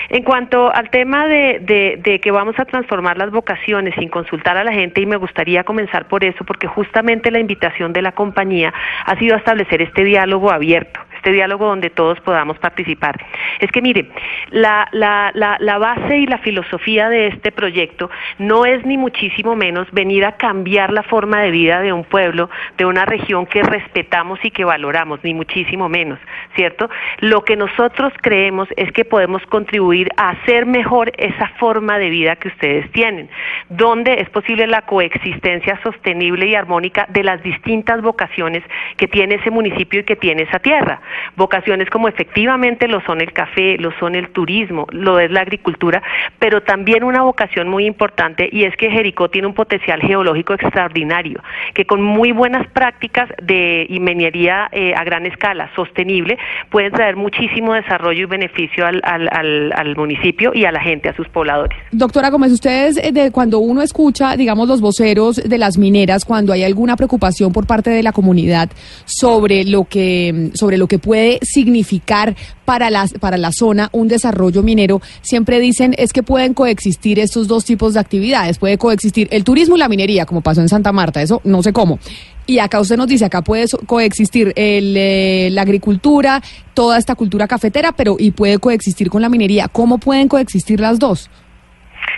En 0.09 0.23
cuanto 0.23 0.73
al 0.73 0.89
tema 0.89 1.27
de, 1.27 1.97
de 1.99 2.19
que 2.19 2.31
vamos 2.31 2.57
a 2.59 2.65
transformar 2.65 3.17
las 3.17 3.31
vocaciones 3.31 3.60
sin 3.65 4.09
consultar 4.09 4.57
a 4.57 4.63
la 4.63 4.73
gente, 4.73 5.01
y 5.01 5.05
me 5.05 5.15
gustaría 5.15 5.63
comenzar 5.63 6.07
por 6.07 6.23
eso, 6.23 6.43
porque 6.43 6.67
justamente 6.67 7.31
la 7.31 7.39
invitación 7.39 7.93
de 7.93 8.01
la 8.01 8.11
compañía 8.11 8.73
ha 9.05 9.15
sido 9.17 9.35
establecer 9.35 9.81
este 9.81 10.03
diálogo 10.03 10.51
abierto, 10.51 10.99
este 11.21 11.31
diálogo 11.33 11.67
donde 11.67 11.91
todos 11.91 12.19
podamos 12.21 12.57
participar. 12.57 13.15
Es 13.59 13.71
que 13.71 13.79
mire, 13.79 14.07
la, 14.49 14.87
la, 14.91 15.31
la, 15.35 15.77
base 15.77 16.17
y 16.17 16.25
la 16.25 16.39
filosofía 16.39 17.09
de 17.09 17.27
este 17.27 17.51
proyecto 17.51 18.09
no 18.39 18.65
es 18.65 18.83
ni 18.87 18.97
muchísimo 18.97 19.55
menos 19.55 19.87
venir 19.91 20.25
a 20.25 20.31
cambiar 20.31 20.91
la 20.91 21.03
forma 21.03 21.41
de 21.41 21.51
vida 21.51 21.81
de 21.81 21.93
un 21.93 22.05
pueblo, 22.05 22.49
de 22.77 22.85
una 22.85 23.05
región 23.05 23.45
que 23.45 23.61
respetamos 23.61 24.39
y 24.43 24.49
que 24.49 24.65
valoramos, 24.65 25.19
ni 25.23 25.35
muchísimo 25.35 25.89
menos, 25.89 26.17
¿cierto? 26.55 26.89
Lo 27.19 27.45
que 27.45 27.55
nosotros 27.55 28.11
creemos 28.21 28.67
es 28.75 28.91
que 28.91 29.05
podemos 29.05 29.45
contribuir 29.45 30.09
a 30.17 30.29
hacer 30.31 30.65
mejor 30.65 31.11
esa 31.17 31.49
forma 31.59 31.99
de 31.99 32.09
vida 32.09 32.35
que 32.35 32.47
ustedes 32.47 32.91
tienen, 32.93 33.29
donde 33.69 34.21
es 34.21 34.29
posible 34.31 34.65
la 34.65 34.81
coexistencia 34.81 35.79
sostenible 35.83 36.47
y 36.47 36.55
armónica 36.55 37.05
de 37.09 37.23
las 37.23 37.43
distintas 37.43 38.01
vocaciones 38.01 38.63
que 38.97 39.07
tiene 39.07 39.35
ese 39.35 39.51
municipio 39.51 39.99
y 39.99 40.03
que 40.03 40.15
tiene 40.15 40.43
esa 40.43 40.57
tierra. 40.57 40.99
Vocaciones 41.35 41.89
como 41.89 42.07
efectivamente 42.07 42.87
lo 42.87 43.01
son 43.01 43.21
el 43.21 43.33
café, 43.33 43.77
lo 43.77 43.91
son 43.99 44.15
el 44.15 44.29
turismo, 44.29 44.87
lo 44.91 45.19
es 45.19 45.31
la 45.31 45.41
agricultura, 45.41 46.01
pero 46.39 46.61
también 46.61 47.03
una 47.03 47.21
vocación 47.21 47.69
muy 47.69 47.85
importante 47.85 48.49
y 48.51 48.63
es 48.63 48.75
que 48.75 48.89
Jericó 48.89 49.29
tiene 49.29 49.47
un 49.47 49.53
potencial 49.53 50.01
geológico 50.01 50.53
extraordinario, 50.53 51.41
que 51.73 51.85
con 51.85 52.01
muy 52.01 52.31
buenas 52.31 52.67
prácticas 52.71 53.29
de 53.41 53.87
minería 54.01 54.67
eh, 54.71 54.93
a 54.95 55.03
gran 55.03 55.25
escala, 55.25 55.69
sostenible, 55.75 56.37
pueden 56.69 56.91
traer 56.91 57.15
muchísimo 57.15 57.73
desarrollo 57.73 58.23
y 58.23 58.25
beneficio 58.25 58.85
al, 58.85 59.01
al, 59.03 59.29
al, 59.31 59.71
al 59.73 59.95
municipio 59.95 60.51
y 60.53 60.65
a 60.65 60.71
la 60.71 60.81
gente, 60.81 61.09
a 61.09 61.15
sus 61.15 61.27
pobladores. 61.29 61.77
Doctora 61.91 62.29
Gómez, 62.29 62.51
ustedes, 62.51 62.97
eh, 62.97 63.11
de, 63.11 63.31
cuando 63.31 63.59
uno 63.59 63.81
escucha, 63.81 64.35
digamos, 64.35 64.67
los 64.67 64.81
voceros 64.81 65.37
de 65.37 65.57
las 65.57 65.77
mineras, 65.77 66.25
cuando 66.25 66.53
hay 66.53 66.63
alguna 66.63 66.95
preocupación 66.95 67.53
por 67.53 67.67
parte 67.67 67.89
de 67.89 68.03
la 68.03 68.11
comunidad 68.11 68.69
sobre 69.05 69.63
lo 69.63 69.85
que, 69.85 70.49
sobre 70.53 70.77
lo 70.77 70.87
que 70.87 70.99
puede 71.01 71.39
significar 71.41 72.35
para 72.65 72.89
la, 72.89 73.07
para 73.19 73.37
la 73.37 73.51
zona 73.51 73.89
un 73.91 74.07
desarrollo 74.07 74.63
minero, 74.63 75.01
siempre 75.21 75.59
dicen 75.59 75.93
es 75.97 76.13
que 76.13 76.23
pueden 76.23 76.53
coexistir 76.53 77.19
estos 77.19 77.47
dos 77.47 77.65
tipos 77.65 77.93
de 77.93 77.99
actividades. 77.99 78.59
Puede 78.59 78.77
coexistir 78.77 79.27
el 79.31 79.43
turismo 79.43 79.75
y 79.75 79.79
la 79.79 79.89
minería, 79.89 80.25
como 80.25 80.41
pasó 80.41 80.61
en 80.61 80.69
Santa 80.69 80.91
Marta, 80.91 81.21
eso 81.21 81.41
no 81.43 81.61
sé 81.63 81.73
cómo. 81.73 81.99
Y 82.47 82.59
acá 82.59 82.79
usted 82.79 82.97
nos 82.97 83.07
dice, 83.07 83.25
acá 83.25 83.41
puede 83.41 83.65
coexistir 83.85 84.53
el, 84.55 84.95
eh, 84.97 85.49
la 85.51 85.61
agricultura, 85.61 86.41
toda 86.73 86.97
esta 86.97 87.15
cultura 87.15 87.47
cafetera, 87.47 87.91
pero 87.91 88.15
y 88.19 88.31
puede 88.31 88.57
coexistir 88.57 89.09
con 89.09 89.21
la 89.21 89.29
minería. 89.29 89.67
¿Cómo 89.67 89.97
pueden 89.99 90.27
coexistir 90.27 90.79
las 90.79 90.99
dos? 90.99 91.29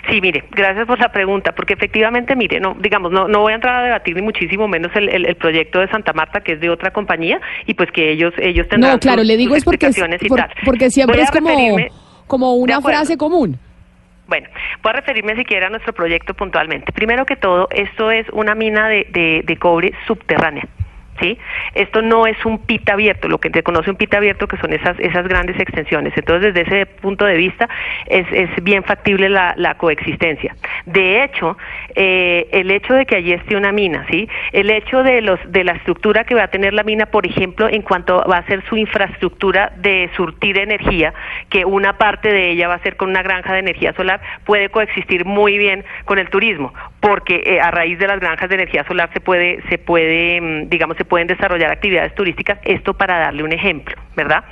Sí, 0.08 0.20
mire, 0.20 0.44
gracias 0.50 0.86
por 0.86 0.98
la 0.98 1.10
pregunta, 1.10 1.52
porque 1.52 1.74
efectivamente, 1.74 2.36
mire, 2.36 2.60
no, 2.60 2.76
digamos, 2.78 3.10
no, 3.12 3.26
no 3.28 3.40
voy 3.40 3.52
a 3.52 3.54
entrar 3.56 3.76
a 3.76 3.84
debatir 3.84 4.14
ni 4.14 4.22
muchísimo 4.22 4.68
menos 4.68 4.92
el, 4.94 5.08
el, 5.08 5.34
proyecto 5.36 5.80
de 5.80 5.88
Santa 5.88 6.12
Marta, 6.12 6.40
que 6.40 6.52
es 6.52 6.60
de 6.60 6.70
otra 6.70 6.90
compañía, 6.90 7.40
y 7.66 7.74
pues 7.74 7.90
que 7.90 8.12
ellos, 8.12 8.32
ellos 8.38 8.68
tendrán 8.68 8.92
No, 8.92 8.98
claro, 8.98 9.22
le 9.22 9.36
digo 9.36 9.56
es 9.56 9.64
porque, 9.64 9.90
porque 10.64 10.90
siempre 10.90 11.22
es 11.22 11.30
como, 11.30 11.76
como 12.26 12.54
una 12.54 12.80
frase 12.80 13.16
común. 13.16 13.58
Bueno, 14.26 14.48
voy 14.82 14.90
a 14.90 14.92
referirme 14.94 15.36
siquiera 15.36 15.66
a 15.66 15.70
nuestro 15.70 15.92
proyecto 15.92 16.32
puntualmente. 16.34 16.92
Primero 16.92 17.26
que 17.26 17.36
todo, 17.36 17.68
esto 17.70 18.10
es 18.10 18.26
una 18.32 18.54
mina 18.54 18.88
de, 18.88 19.06
de, 19.10 19.42
de 19.44 19.56
cobre 19.56 19.92
subterránea. 20.06 20.66
¿Sí? 21.20 21.38
Esto 21.74 22.02
no 22.02 22.26
es 22.26 22.36
un 22.44 22.58
pit 22.58 22.88
abierto, 22.90 23.28
lo 23.28 23.38
que 23.38 23.50
se 23.50 23.62
conoce 23.62 23.90
un 23.90 23.96
pit 23.96 24.12
abierto 24.14 24.46
que 24.46 24.56
son 24.58 24.72
esas, 24.72 24.98
esas 24.98 25.26
grandes 25.28 25.58
extensiones. 25.58 26.12
Entonces, 26.16 26.54
desde 26.54 26.82
ese 26.82 26.86
punto 26.86 27.24
de 27.24 27.36
vista, 27.36 27.68
es, 28.06 28.26
es 28.32 28.50
bien 28.62 28.82
factible 28.84 29.28
la, 29.28 29.54
la 29.56 29.74
coexistencia. 29.74 30.54
De 30.86 31.22
hecho, 31.22 31.56
eh, 31.94 32.48
el 32.52 32.70
hecho 32.70 32.94
de 32.94 33.06
que 33.06 33.16
allí 33.16 33.32
esté 33.32 33.56
una 33.56 33.72
mina, 33.72 34.06
¿sí? 34.10 34.28
El 34.52 34.70
hecho 34.70 35.02
de, 35.02 35.20
los, 35.20 35.40
de 35.46 35.64
la 35.64 35.72
estructura 35.72 36.24
que 36.24 36.34
va 36.34 36.44
a 36.44 36.48
tener 36.48 36.74
la 36.74 36.82
mina, 36.82 37.06
por 37.06 37.26
ejemplo, 37.26 37.68
en 37.68 37.82
cuanto 37.82 38.24
va 38.28 38.38
a 38.38 38.46
ser 38.46 38.64
su 38.68 38.76
infraestructura 38.76 39.72
de 39.76 40.10
surtir 40.16 40.58
energía, 40.58 41.14
que 41.48 41.64
una 41.64 41.96
parte 41.98 42.32
de 42.32 42.50
ella 42.50 42.68
va 42.68 42.74
a 42.74 42.78
ser 42.80 42.96
con 42.96 43.10
una 43.10 43.22
granja 43.22 43.52
de 43.52 43.60
energía 43.60 43.92
solar, 43.94 44.20
puede 44.44 44.68
coexistir 44.68 45.24
muy 45.24 45.58
bien 45.58 45.84
con 46.04 46.18
el 46.18 46.28
turismo, 46.28 46.72
porque 47.00 47.42
eh, 47.44 47.60
a 47.60 47.70
raíz 47.70 47.98
de 47.98 48.06
las 48.06 48.20
granjas 48.20 48.48
de 48.48 48.56
energía 48.56 48.84
solar 48.84 49.10
se 49.12 49.20
puede, 49.20 49.62
se 49.68 49.78
puede, 49.78 50.40
mm, 50.40 50.68
pueden 51.04 51.26
desarrollar 51.26 51.70
actividades 51.70 52.14
turísticas, 52.14 52.58
esto 52.64 52.94
para 52.94 53.18
darle 53.18 53.42
un 53.42 53.52
ejemplo, 53.52 53.94
¿verdad? 54.16 54.44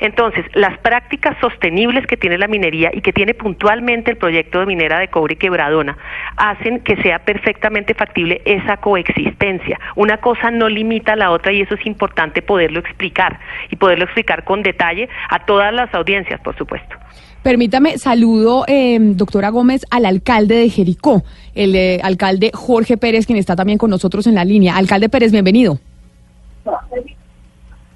Entonces, 0.00 0.44
las 0.54 0.78
prácticas 0.78 1.36
sostenibles 1.40 2.06
que 2.06 2.16
tiene 2.16 2.38
la 2.38 2.46
minería 2.46 2.90
y 2.92 3.00
que 3.00 3.12
tiene 3.12 3.34
puntualmente 3.34 4.10
el 4.10 4.16
proyecto 4.16 4.60
de 4.60 4.66
minera 4.66 4.98
de 4.98 5.08
cobre 5.08 5.36
quebradona 5.36 5.96
hacen 6.36 6.80
que 6.80 6.96
sea 7.02 7.18
perfectamente 7.20 7.94
factible 7.94 8.42
esa 8.44 8.78
coexistencia. 8.78 9.78
Una 9.96 10.18
cosa 10.18 10.50
no 10.50 10.68
limita 10.68 11.12
a 11.12 11.16
la 11.16 11.30
otra 11.30 11.52
y 11.52 11.62
eso 11.62 11.74
es 11.74 11.86
importante 11.86 12.42
poderlo 12.42 12.80
explicar 12.80 13.40
y 13.70 13.76
poderlo 13.76 14.04
explicar 14.04 14.44
con 14.44 14.62
detalle 14.62 15.08
a 15.28 15.44
todas 15.44 15.72
las 15.72 15.92
audiencias, 15.94 16.40
por 16.40 16.56
supuesto. 16.56 16.96
Permítame, 17.42 17.98
saludo, 17.98 18.64
eh, 18.66 18.98
doctora 19.00 19.50
Gómez, 19.50 19.82
al 19.90 20.06
alcalde 20.06 20.56
de 20.56 20.70
Jericó, 20.70 21.22
el 21.54 21.74
eh, 21.76 22.00
alcalde 22.02 22.50
Jorge 22.52 22.96
Pérez, 22.96 23.26
quien 23.26 23.38
está 23.38 23.54
también 23.54 23.78
con 23.78 23.90
nosotros 23.90 24.26
en 24.26 24.34
la 24.34 24.44
línea. 24.44 24.76
Alcalde 24.76 25.08
Pérez, 25.08 25.30
bienvenido. 25.30 25.78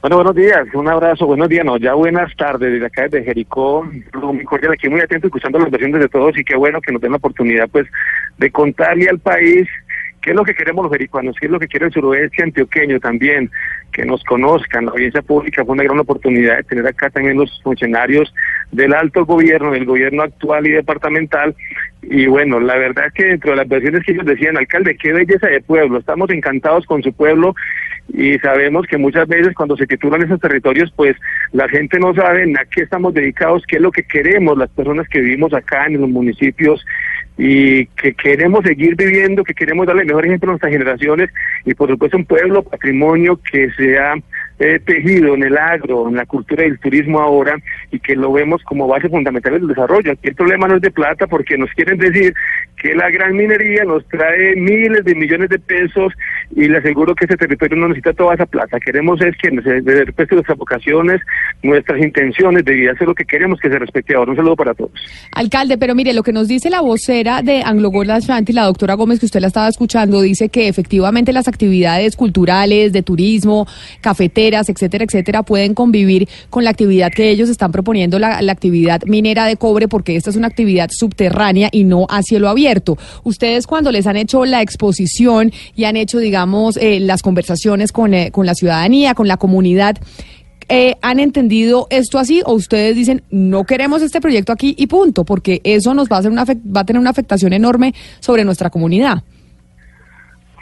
Bueno, 0.02 0.16
buenos 0.16 0.35
días, 0.35 0.66
un 0.75 0.88
abrazo, 0.88 1.26
buenos 1.26 1.49
días, 1.49 1.64
no, 1.64 1.76
ya 1.76 1.94
buenas 1.94 2.35
tardes 2.35 2.73
desde 2.73 2.87
acá 2.87 3.02
desde 3.02 3.23
Jericó, 3.23 3.88
muy 4.14 4.42
cordial 4.42 4.73
aquí, 4.73 4.88
muy 4.88 5.00
atento 5.00 5.28
escuchando 5.28 5.61
las 5.61 5.71
versiones 5.71 6.00
de 6.00 6.09
todos 6.09 6.37
y 6.37 6.42
qué 6.42 6.56
bueno 6.56 6.80
que 6.80 6.90
nos 6.90 7.00
den 7.00 7.12
la 7.12 7.18
oportunidad 7.18 7.68
pues 7.71 7.87
de 8.37 8.50
contarle 8.50 9.09
al 9.09 9.21
país 9.21 9.68
qué 10.21 10.30
es 10.30 10.37
lo 10.37 10.42
que 10.42 10.56
queremos 10.56 10.82
los 10.82 10.92
jericuanos, 10.92 11.37
qué 11.38 11.47
es 11.47 11.52
lo 11.52 11.61
que 11.61 11.68
quiere 11.68 11.87
el 11.87 11.92
suroeste 11.92 12.42
antioqueño 12.42 12.99
también, 12.99 13.49
que 13.92 14.04
nos 14.04 14.25
conozcan, 14.25 14.87
la 14.87 14.90
audiencia 14.90 15.23
pública 15.23 15.64
fue 15.64 15.75
una 15.75 15.85
gran 15.85 16.00
oportunidad 16.00 16.56
de 16.56 16.64
tener 16.64 16.87
acá 16.88 17.09
también 17.09 17.38
los 17.38 17.62
funcionarios 17.62 18.35
del 18.73 18.94
alto 18.94 19.25
gobierno, 19.25 19.71
del 19.71 19.85
gobierno 19.85 20.25
actual 20.25 20.66
y 20.66 20.71
departamental, 20.71 21.54
y 22.02 22.26
bueno, 22.26 22.59
la 22.59 22.76
verdad 22.76 23.06
es 23.06 23.12
que 23.12 23.26
dentro 23.26 23.52
de 23.52 23.59
las 23.59 23.68
versiones 23.68 24.02
que 24.04 24.11
ellos 24.11 24.26
decían, 24.26 24.56
alcalde, 24.56 24.97
qué 24.97 25.12
belleza 25.12 25.47
de 25.47 25.61
pueblo, 25.61 25.99
estamos 25.99 26.28
encantados 26.30 26.87
con 26.87 27.04
su 27.04 27.12
pueblo 27.12 27.54
y 28.09 28.38
sabemos 28.38 28.87
que 28.87 28.99
muchas 28.99 29.26
veces 29.26 29.54
cuando 29.54 29.76
se 29.76 29.87
titulan 29.87 30.23
esos 30.23 30.40
territorios, 30.40 30.92
pues 30.94 31.16
la 31.52 31.68
gente 31.68 31.99
no 31.99 32.14
sabe 32.14 32.52
a 32.59 32.64
qué 32.66 32.82
estamos 32.82 33.14
dedicados, 33.14 33.64
qué 33.66 33.76
es 33.76 33.82
lo 33.82 33.90
que 33.90 34.02
queremos 34.02 34.59
las 34.59 34.71
personas 34.71 35.09
que 35.09 35.21
vivimos 35.21 35.52
acá 35.54 35.87
en 35.87 36.00
los 36.00 36.11
municipios 36.11 36.85
y 37.38 37.87
que 37.87 38.12
queremos 38.12 38.64
seguir 38.64 38.94
viviendo, 38.97 39.44
que 39.44 39.54
queremos 39.54 39.87
darle 39.87 40.04
mejor 40.04 40.26
ejemplo 40.26 40.50
a 40.50 40.52
nuestras 40.52 40.73
generaciones 40.73 41.30
y 41.64 41.75
por 41.75 41.90
supuesto 41.90 42.16
un 42.16 42.26
pueblo, 42.26 42.62
patrimonio 42.62 43.40
que 43.50 43.71
sea 43.73 44.14
tejido 44.85 45.35
en 45.35 45.42
el 45.42 45.57
agro, 45.57 46.09
en 46.09 46.16
la 46.16 46.26
cultura 46.26 46.62
del 46.62 46.78
turismo 46.78 47.21
ahora 47.21 47.57
y 47.90 47.99
que 47.99 48.14
lo 48.14 48.33
vemos 48.33 48.62
como 48.64 48.87
base 48.87 49.09
fundamental 49.09 49.54
del 49.54 49.69
desarrollo. 49.69 50.12
Aquí 50.12 50.28
el 50.28 50.35
problema 50.35 50.69
no 50.69 50.76
es 50.76 50.83
de 50.83 50.90
plata 50.90 51.26
porque 51.26 51.57
nos 51.59 51.71
quieren 51.71 51.99
decir 51.99 52.35
que 52.81 52.95
la 52.95 53.11
gran 53.11 53.37
minería 53.37 53.85
nos 53.85 54.07
trae 54.09 54.57
miles 54.57 55.04
de 55.04 55.14
millones 55.14 55.49
de 55.50 55.59
pesos 55.59 56.12
y 56.54 56.69
le 56.69 56.78
aseguro 56.78 57.14
que 57.14 57.26
ese 57.26 57.37
territorio 57.37 57.76
no 57.76 57.88
necesita 57.88 58.12
toda 58.12 58.35
esa 58.35 58.47
plata. 58.47 58.78
Queremos 58.81 59.21
es 59.21 59.37
que 59.37 59.50
se 59.50 60.04
respete 60.04 60.35
nuestras 60.35 60.59
vocaciones, 60.59 61.21
nuestras 61.62 62.00
intenciones 62.00 62.64
de 62.64 62.73
vida, 62.73 62.92
hacer 62.92 63.09
lo 63.09 63.14
que 63.14 63.25
queremos 63.25 63.59
que 63.61 63.69
se 63.69 63.78
respete 63.78 64.14
ahora. 64.14 64.33
Un 64.33 64.37
saludo 64.37 64.57
para 64.57 64.75
todos. 64.75 64.92
Alcalde, 65.33 65.78
pero 65.78 65.95
mire, 65.95 66.12
lo 66.12 66.23
que 66.23 66.33
nos 66.33 66.49
dice 66.49 66.71
la 66.71 66.81
vocera 66.81 67.42
de 67.42 67.62
Anglo 67.64 67.90
Gold 67.90 68.11
Ashanti, 68.11 68.52
la 68.52 68.64
doctora 68.64 68.95
Gómez, 68.95 69.21
que 69.21 69.26
usted 69.26 69.40
la 69.40 69.47
estaba 69.47 69.69
escuchando, 69.69 70.21
dice 70.21 70.49
que 70.49 70.69
efectivamente 70.69 71.33
las 71.33 71.49
actividades 71.49 72.16
culturales, 72.16 72.92
de 72.92 73.02
turismo, 73.02 73.66
cafeteras, 74.00 74.51
etcétera, 74.61 75.04
etcétera, 75.04 75.42
pueden 75.42 75.75
convivir 75.75 76.28
con 76.50 76.64
la 76.64 76.71
actividad 76.71 77.11
que 77.11 77.30
ellos 77.30 77.49
están 77.49 77.73
proponiendo, 77.73 78.18
la, 78.18 78.38
actividad 78.52 79.02
minera 79.06 79.47
de 79.47 79.56
cobre, 79.56 79.88
porque 79.88 80.16
esta 80.16 80.30
es 80.30 80.37
una 80.37 80.49
actividad 80.49 80.90
subterránea 80.92 81.68
y 81.73 81.85
no 81.85 82.06
a 82.09 82.23
cielo 82.23 82.49
abierto. 82.49 82.99
Ustedes 83.25 83.66
cuando 83.66 83.90
les 83.90 84.06
han 84.06 84.16
hecho 84.16 84.44
la 84.44 84.61
exposición 84.61 85.52
y 85.75 85.85
han 85.85 85.97
hecho, 85.97 86.18
digamos, 86.18 86.76
eh, 86.76 87.00
las 87.00 87.23
conversaciones 87.23 87.92
con, 87.92 88.12
eh, 88.14 88.30
con 88.30 88.47
la 88.47 88.54
ciudadanía, 88.54 89.14
con 89.14 89.26
la 89.26 89.38
comunidad, 89.38 89.97
eh, 90.68 90.97
¿han 91.02 91.21
entendido 91.21 91.87
esto 91.90 92.18
así 92.18 92.42
o 92.44 92.54
ustedes 92.54 92.97
dicen 92.97 93.23
no 93.30 93.64
queremos 93.64 94.00
este 94.02 94.21
proyecto 94.21 94.52
aquí 94.52 94.75
y 94.78 94.87
punto? 94.87 95.25
Porque 95.25 95.61
eso 95.64 95.92
nos 95.94 96.09
va 96.09 96.16
a, 96.16 96.18
hacer 96.21 96.30
una, 96.30 96.44
va 96.44 96.80
a 96.80 96.85
tener 96.85 97.00
una 97.00 97.11
afectación 97.11 97.52
enorme 97.52 97.94
sobre 98.21 98.44
nuestra 98.44 98.71
comunidad. 98.71 99.23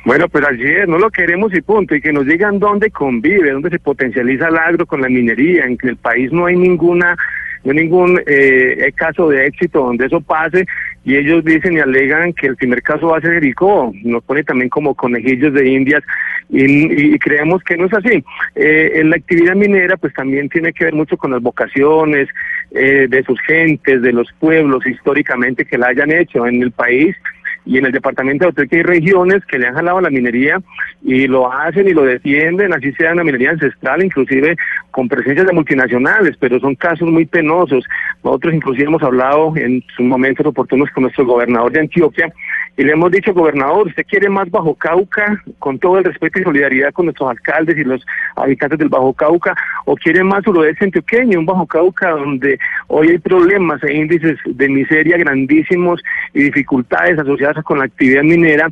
Bueno, 0.04 0.28
pues 0.28 0.44
allí 0.46 0.72
no 0.88 0.98
lo 0.98 1.10
queremos 1.10 1.52
y 1.54 1.60
punto, 1.60 1.94
y 1.94 2.00
que 2.00 2.12
nos 2.12 2.26
digan 2.26 2.58
dónde 2.58 2.90
convive, 2.90 3.50
dónde 3.50 3.70
se 3.70 3.78
potencializa 3.78 4.48
el 4.48 4.56
agro 4.56 4.86
con 4.86 5.02
la 5.02 5.08
minería, 5.08 5.64
en 5.64 5.76
que 5.76 5.88
el 5.88 5.96
país 5.96 6.32
no 6.32 6.46
hay 6.46 6.56
ninguna 6.56 7.16
no 7.64 7.72
hay 7.72 7.78
ningún 7.78 8.20
eh, 8.26 8.90
caso 8.94 9.28
de 9.28 9.46
éxito 9.46 9.80
donde 9.80 10.06
eso 10.06 10.20
pase. 10.20 10.66
Y 11.04 11.16
ellos 11.16 11.44
dicen 11.44 11.74
y 11.74 11.80
alegan 11.80 12.32
que 12.32 12.46
el 12.46 12.56
primer 12.56 12.82
caso 12.82 13.08
va 13.08 13.18
a 13.18 13.20
ser 13.20 13.34
Jericó, 13.34 13.92
nos 14.02 14.22
pone 14.24 14.42
también 14.44 14.68
como 14.68 14.94
conejillos 14.94 15.52
de 15.52 15.68
indias. 15.68 16.02
Y, 16.48 17.18
creemos 17.18 17.62
que 17.62 17.76
no 17.76 17.86
es 17.86 17.92
así. 17.92 18.24
Eh, 18.54 18.92
en 18.94 19.10
la 19.10 19.16
actividad 19.16 19.54
minera 19.54 19.96
pues 19.96 20.12
también 20.14 20.48
tiene 20.48 20.72
que 20.72 20.84
ver 20.84 20.94
mucho 20.94 21.16
con 21.16 21.30
las 21.30 21.42
vocaciones 21.42 22.28
eh, 22.72 23.06
de 23.08 23.22
sus 23.24 23.40
gentes, 23.42 24.02
de 24.02 24.12
los 24.12 24.32
pueblos 24.38 24.86
históricamente 24.86 25.64
que 25.64 25.78
la 25.78 25.88
hayan 25.88 26.10
hecho 26.12 26.46
en 26.46 26.62
el 26.62 26.72
país 26.72 27.14
y 27.64 27.78
en 27.78 27.86
el 27.86 27.92
departamento 27.92 28.44
de 28.44 28.48
Antioquia 28.48 28.78
hay 28.78 28.82
regiones 28.84 29.44
que 29.46 29.58
le 29.58 29.66
han 29.66 29.74
jalado 29.74 30.00
la 30.00 30.10
minería 30.10 30.60
y 31.02 31.26
lo 31.26 31.52
hacen 31.52 31.88
y 31.88 31.92
lo 31.92 32.04
defienden, 32.04 32.72
así 32.72 32.92
sea 32.92 33.12
una 33.12 33.24
minería 33.24 33.50
ancestral, 33.50 34.04
inclusive 34.04 34.56
con 34.90 35.08
presencias 35.08 35.46
de 35.46 35.52
multinacionales, 35.52 36.36
pero 36.38 36.58
son 36.60 36.74
casos 36.74 37.08
muy 37.08 37.26
penosos. 37.26 37.84
Nosotros 38.24 38.54
inclusive 38.54 38.86
hemos 38.86 39.02
hablado 39.02 39.56
en 39.56 39.82
sus 39.96 40.06
momentos 40.06 40.46
oportunos 40.46 40.90
con 40.90 41.02
nuestro 41.02 41.24
gobernador 41.24 41.72
de 41.72 41.80
Antioquia 41.80 42.32
y 42.76 42.84
le 42.84 42.92
hemos 42.92 43.10
dicho, 43.10 43.34
gobernador, 43.34 43.88
¿usted 43.88 44.06
quiere 44.06 44.30
más 44.30 44.50
Bajo 44.50 44.74
Cauca, 44.74 45.42
con 45.58 45.78
todo 45.78 45.98
el 45.98 46.04
respeto 46.04 46.40
y 46.40 46.44
solidaridad 46.44 46.92
con 46.92 47.06
nuestros 47.06 47.30
alcaldes 47.30 47.76
y 47.76 47.84
los 47.84 48.04
habitantes 48.36 48.78
del 48.78 48.88
Bajo 48.88 49.12
Cauca, 49.12 49.54
o 49.84 49.94
quiere 49.96 50.24
más 50.24 50.42
suroeste 50.44 50.86
antioqueño, 50.86 51.40
un 51.40 51.46
Bajo 51.46 51.66
Cauca 51.66 52.10
donde 52.10 52.58
hoy 52.86 53.10
hay 53.10 53.18
problemas 53.18 53.82
e 53.84 53.94
índices 53.94 54.38
de 54.46 54.68
miseria 54.68 55.18
grandísimos 55.18 56.02
y 56.32 56.44
dificultades 56.44 57.18
asociadas 57.18 57.49
con 57.64 57.78
la 57.78 57.84
actividad 57.84 58.22
minera? 58.22 58.70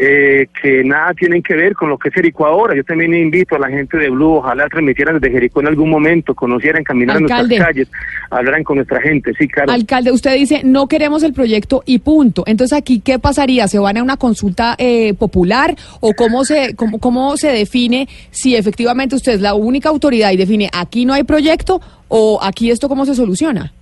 Eh, 0.00 0.46
que 0.62 0.84
nada 0.84 1.12
tienen 1.12 1.42
que 1.42 1.54
ver 1.54 1.74
con 1.74 1.88
lo 1.88 1.98
que 1.98 2.08
es 2.08 2.14
Jericó 2.14 2.46
ahora. 2.46 2.76
Yo 2.76 2.84
también 2.84 3.12
invito 3.14 3.56
a 3.56 3.58
la 3.58 3.68
gente 3.68 3.96
de 3.96 4.08
Blue, 4.08 4.36
ojalá 4.36 4.68
transmitieran 4.68 5.18
desde 5.18 5.34
Jericó 5.34 5.60
en 5.60 5.66
algún 5.66 5.90
momento, 5.90 6.36
conocieran, 6.36 6.84
caminaran 6.84 7.24
nuestras 7.24 7.48
calles, 7.48 7.90
hablaran 8.30 8.62
con 8.62 8.76
nuestra 8.76 9.00
gente. 9.00 9.32
Sí, 9.36 9.48
claro. 9.48 9.72
Alcalde, 9.72 10.12
usted 10.12 10.36
dice, 10.36 10.60
no 10.62 10.86
queremos 10.86 11.24
el 11.24 11.32
proyecto 11.32 11.82
y 11.84 11.98
punto. 11.98 12.44
Entonces, 12.46 12.78
aquí, 12.78 13.00
¿qué 13.00 13.18
pasaría? 13.18 13.66
¿Se 13.66 13.80
van 13.80 13.96
a 13.96 14.04
una 14.04 14.16
consulta 14.16 14.76
eh, 14.78 15.14
popular 15.14 15.74
o 15.98 16.12
cómo 16.14 16.44
se, 16.44 16.76
cómo, 16.76 17.00
cómo 17.00 17.36
se 17.36 17.48
define 17.48 18.08
si 18.30 18.54
efectivamente 18.54 19.16
usted 19.16 19.32
es 19.32 19.40
la 19.40 19.54
única 19.54 19.88
autoridad 19.88 20.30
y 20.30 20.36
define 20.36 20.70
aquí 20.72 21.06
no 21.06 21.12
hay 21.12 21.24
proyecto 21.24 21.80
o 22.06 22.38
aquí 22.40 22.70
esto 22.70 22.88
cómo 22.88 23.04
se 23.04 23.16
soluciona? 23.16 23.72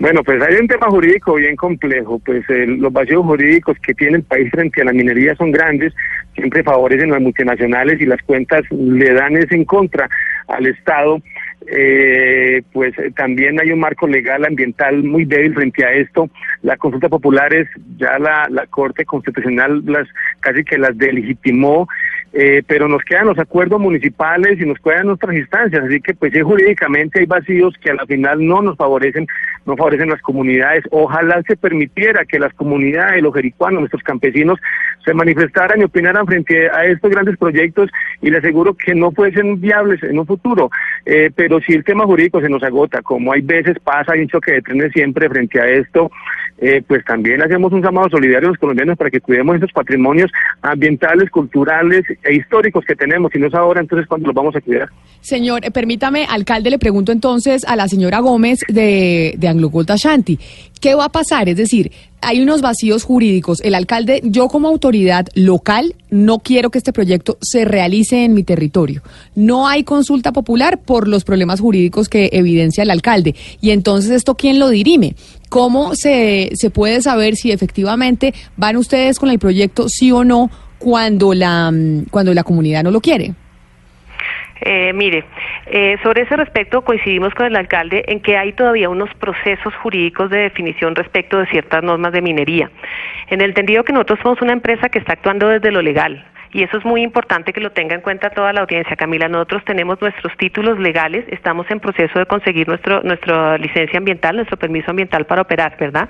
Bueno, 0.00 0.22
pues 0.22 0.40
hay 0.40 0.54
un 0.54 0.68
tema 0.68 0.86
jurídico 0.86 1.34
bien 1.34 1.56
complejo, 1.56 2.20
pues 2.24 2.44
los 2.48 2.92
vacíos 2.92 3.24
jurídicos 3.24 3.76
que 3.80 3.94
tiene 3.94 4.18
el 4.18 4.22
país 4.22 4.48
frente 4.52 4.80
a 4.80 4.84
la 4.84 4.92
minería 4.92 5.34
son 5.34 5.50
grandes, 5.50 5.92
siempre 6.36 6.62
favorecen 6.62 7.10
las 7.10 7.20
multinacionales 7.20 8.00
y 8.00 8.06
las 8.06 8.22
cuentas 8.22 8.62
le 8.70 9.12
dan 9.12 9.36
ese 9.36 9.56
en 9.56 9.64
contra 9.64 10.08
al 10.48 10.66
Estado, 10.66 11.20
eh, 11.66 12.62
pues 12.72 12.98
eh, 12.98 13.10
también 13.14 13.60
hay 13.60 13.70
un 13.70 13.80
marco 13.80 14.06
legal 14.06 14.44
ambiental 14.44 15.02
muy 15.04 15.24
débil 15.24 15.54
frente 15.54 15.84
a 15.84 15.92
esto. 15.92 16.30
La 16.62 16.76
consulta 16.76 17.08
popular 17.08 17.52
es 17.54 17.68
ya 17.96 18.18
la, 18.18 18.48
Corte 18.70 19.04
Constitucional 19.04 19.82
las 19.86 20.08
casi 20.40 20.64
que 20.64 20.78
las 20.78 20.96
delegitimó 20.96 21.86
eh, 22.32 22.62
pero 22.66 22.88
nos 22.88 23.02
quedan 23.04 23.26
los 23.26 23.38
acuerdos 23.38 23.80
municipales 23.80 24.60
y 24.60 24.66
nos 24.66 24.78
quedan 24.78 25.08
otras 25.08 25.34
instancias, 25.34 25.82
así 25.82 26.00
que 26.00 26.14
pues 26.14 26.32
jurídicamente 26.40 27.20
hay 27.20 27.26
vacíos 27.26 27.74
que 27.80 27.90
a 27.90 27.94
la 27.94 28.04
final 28.04 28.46
no 28.46 28.60
nos 28.60 28.76
favorecen, 28.76 29.26
no 29.64 29.76
favorecen 29.76 30.10
las 30.10 30.20
comunidades. 30.20 30.84
Ojalá 30.90 31.42
se 31.46 31.56
permitiera 31.56 32.26
que 32.26 32.38
las 32.38 32.52
comunidades, 32.52 33.22
los 33.22 33.34
jericuanos, 33.34 33.80
nuestros 33.80 34.02
campesinos, 34.02 34.60
se 35.04 35.14
manifestaran 35.14 35.80
y 35.80 35.84
opinaran 35.84 36.26
frente 36.26 36.68
a 36.70 36.84
estos 36.84 37.10
grandes 37.10 37.38
proyectos 37.38 37.90
y 38.20 38.30
les 38.30 38.40
aseguro 38.40 38.74
que 38.74 38.94
no 38.94 39.10
fuesen 39.10 39.58
viables 39.60 40.02
en 40.02 40.18
un 40.18 40.26
futuro. 40.26 40.37
Eh, 41.04 41.30
pero 41.34 41.60
si 41.60 41.72
el 41.72 41.84
tema 41.84 42.04
jurídico 42.04 42.40
se 42.40 42.48
nos 42.48 42.62
agota, 42.62 43.02
como 43.02 43.32
hay 43.32 43.40
veces 43.40 43.76
pasa, 43.82 44.12
hay 44.12 44.20
un 44.20 44.28
choque 44.28 44.52
de 44.52 44.62
trenes 44.62 44.92
siempre 44.92 45.28
frente 45.28 45.60
a 45.60 45.66
esto, 45.66 46.10
eh, 46.58 46.82
pues 46.86 47.04
también 47.04 47.40
hacemos 47.42 47.72
un 47.72 47.82
llamado 47.82 48.08
solidario 48.10 48.48
a 48.48 48.50
los 48.50 48.58
colombianos 48.58 48.96
para 48.96 49.10
que 49.10 49.20
cuidemos 49.20 49.56
esos 49.56 49.72
patrimonios 49.72 50.30
ambientales, 50.60 51.30
culturales 51.30 52.04
e 52.24 52.34
históricos 52.34 52.84
que 52.84 52.96
tenemos. 52.96 53.30
Si 53.32 53.38
no 53.38 53.46
es 53.46 53.54
ahora, 53.54 53.80
entonces 53.80 54.06
¿cuándo 54.08 54.26
los 54.26 54.34
vamos 54.34 54.56
a 54.56 54.60
cuidar? 54.60 54.88
Señor, 55.20 55.64
eh, 55.64 55.70
permítame, 55.70 56.26
alcalde, 56.28 56.70
le 56.70 56.78
pregunto 56.78 57.12
entonces 57.12 57.64
a 57.64 57.76
la 57.76 57.88
señora 57.88 58.18
Gómez 58.20 58.60
de, 58.68 59.34
de 59.36 59.48
Anglo 59.48 59.68
Gold 59.68 59.90
Ashanti, 59.90 60.38
¿qué 60.78 60.94
va 60.94 61.06
a 61.06 61.08
pasar? 61.08 61.48
Es 61.48 61.56
decir, 61.56 61.92
hay 62.20 62.40
unos 62.40 62.60
vacíos 62.60 63.04
jurídicos. 63.04 63.60
El 63.62 63.74
alcalde, 63.74 64.20
yo 64.24 64.48
como 64.48 64.68
autoridad 64.68 65.26
local, 65.34 65.94
no 66.10 66.40
quiero 66.40 66.70
que 66.70 66.78
este 66.78 66.92
proyecto 66.92 67.38
se 67.40 67.64
realice 67.64 68.24
en 68.24 68.34
mi 68.34 68.42
territorio. 68.42 69.02
No 69.34 69.68
hay 69.68 69.84
consulta 69.84 70.32
popular 70.32 70.80
por 70.80 71.08
los 71.08 71.24
problemas 71.24 71.60
jurídicos 71.60 72.08
que 72.08 72.30
evidencia 72.32 72.82
el 72.82 72.90
alcalde. 72.90 73.34
Y 73.60 73.70
entonces, 73.70 74.10
¿esto 74.10 74.36
quién 74.36 74.58
lo 74.58 74.68
dirime? 74.68 75.14
¿Cómo 75.48 75.94
se, 75.94 76.50
se 76.54 76.70
puede 76.70 77.02
saber 77.02 77.36
si 77.36 77.52
efectivamente 77.52 78.34
van 78.56 78.76
ustedes 78.76 79.18
con 79.18 79.30
el 79.30 79.38
proyecto 79.38 79.88
sí 79.88 80.12
o 80.12 80.24
no 80.24 80.50
cuando 80.78 81.34
la, 81.34 81.70
mm, 81.70 82.06
cuando 82.10 82.34
la 82.34 82.44
comunidad 82.44 82.82
no 82.82 82.90
lo 82.90 83.00
quiere? 83.00 83.34
Eh, 84.60 84.92
mire, 84.92 85.24
eh, 85.66 85.96
sobre 86.02 86.22
ese 86.22 86.36
respecto 86.36 86.82
coincidimos 86.82 87.34
con 87.34 87.46
el 87.46 87.56
alcalde 87.56 88.04
en 88.08 88.20
que 88.20 88.36
hay 88.36 88.52
todavía 88.52 88.88
unos 88.88 89.12
procesos 89.14 89.74
jurídicos 89.76 90.30
de 90.30 90.38
definición 90.38 90.94
respecto 90.94 91.38
de 91.38 91.46
ciertas 91.46 91.82
normas 91.82 92.12
de 92.12 92.22
minería. 92.22 92.70
En 93.28 93.40
el 93.40 93.50
entendido 93.50 93.84
que 93.84 93.92
nosotros 93.92 94.18
somos 94.22 94.40
una 94.42 94.52
empresa 94.52 94.88
que 94.88 94.98
está 94.98 95.12
actuando 95.12 95.48
desde 95.48 95.70
lo 95.70 95.82
legal, 95.82 96.24
y 96.52 96.62
eso 96.62 96.78
es 96.78 96.84
muy 96.84 97.02
importante 97.02 97.52
que 97.52 97.60
lo 97.60 97.70
tenga 97.70 97.94
en 97.94 98.00
cuenta 98.00 98.30
toda 98.30 98.52
la 98.52 98.60
audiencia, 98.60 98.96
Camila. 98.96 99.28
Nosotros 99.28 99.64
tenemos 99.64 100.00
nuestros 100.00 100.36
títulos 100.36 100.78
legales, 100.78 101.24
estamos 101.28 101.70
en 101.70 101.80
proceso 101.80 102.18
de 102.18 102.26
conseguir 102.26 102.66
nuestro, 102.68 103.02
nuestra 103.02 103.58
licencia 103.58 103.98
ambiental, 103.98 104.36
nuestro 104.36 104.56
permiso 104.56 104.90
ambiental 104.90 105.26
para 105.26 105.42
operar, 105.42 105.76
¿verdad? 105.78 106.08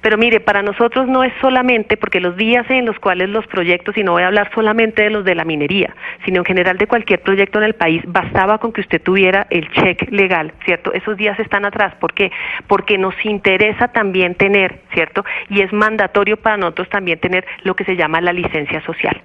Pero 0.00 0.18
mire, 0.18 0.40
para 0.40 0.62
nosotros 0.62 1.08
no 1.08 1.24
es 1.24 1.32
solamente 1.40 1.96
porque 1.96 2.20
los 2.20 2.36
días 2.36 2.66
en 2.70 2.86
los 2.86 2.98
cuales 2.98 3.28
los 3.30 3.46
proyectos, 3.46 3.96
y 3.96 4.04
no 4.04 4.12
voy 4.12 4.22
a 4.22 4.28
hablar 4.28 4.50
solamente 4.54 5.02
de 5.02 5.10
los 5.10 5.24
de 5.24 5.34
la 5.34 5.44
minería, 5.44 5.94
sino 6.24 6.40
en 6.40 6.44
general 6.44 6.78
de 6.78 6.86
cualquier 6.86 7.20
proyecto 7.20 7.58
en 7.58 7.64
el 7.64 7.74
país, 7.74 8.02
bastaba 8.06 8.58
con 8.58 8.72
que 8.72 8.80
usted 8.82 9.02
tuviera 9.02 9.46
el 9.50 9.70
check 9.70 10.10
legal, 10.10 10.52
¿cierto? 10.64 10.92
Esos 10.92 11.16
días 11.16 11.38
están 11.40 11.64
atrás. 11.64 11.94
¿Por 11.96 12.12
qué? 12.12 12.30
Porque 12.66 12.98
nos 12.98 13.14
interesa 13.24 13.88
también 13.88 14.34
tener, 14.34 14.80
¿cierto? 14.92 15.24
Y 15.48 15.62
es 15.62 15.72
mandatorio 15.72 16.36
para 16.36 16.56
nosotros 16.56 16.88
también 16.88 17.18
tener 17.18 17.44
lo 17.62 17.74
que 17.74 17.84
se 17.84 17.96
llama 17.96 18.20
la 18.20 18.32
licencia 18.32 18.80
social. 18.82 19.20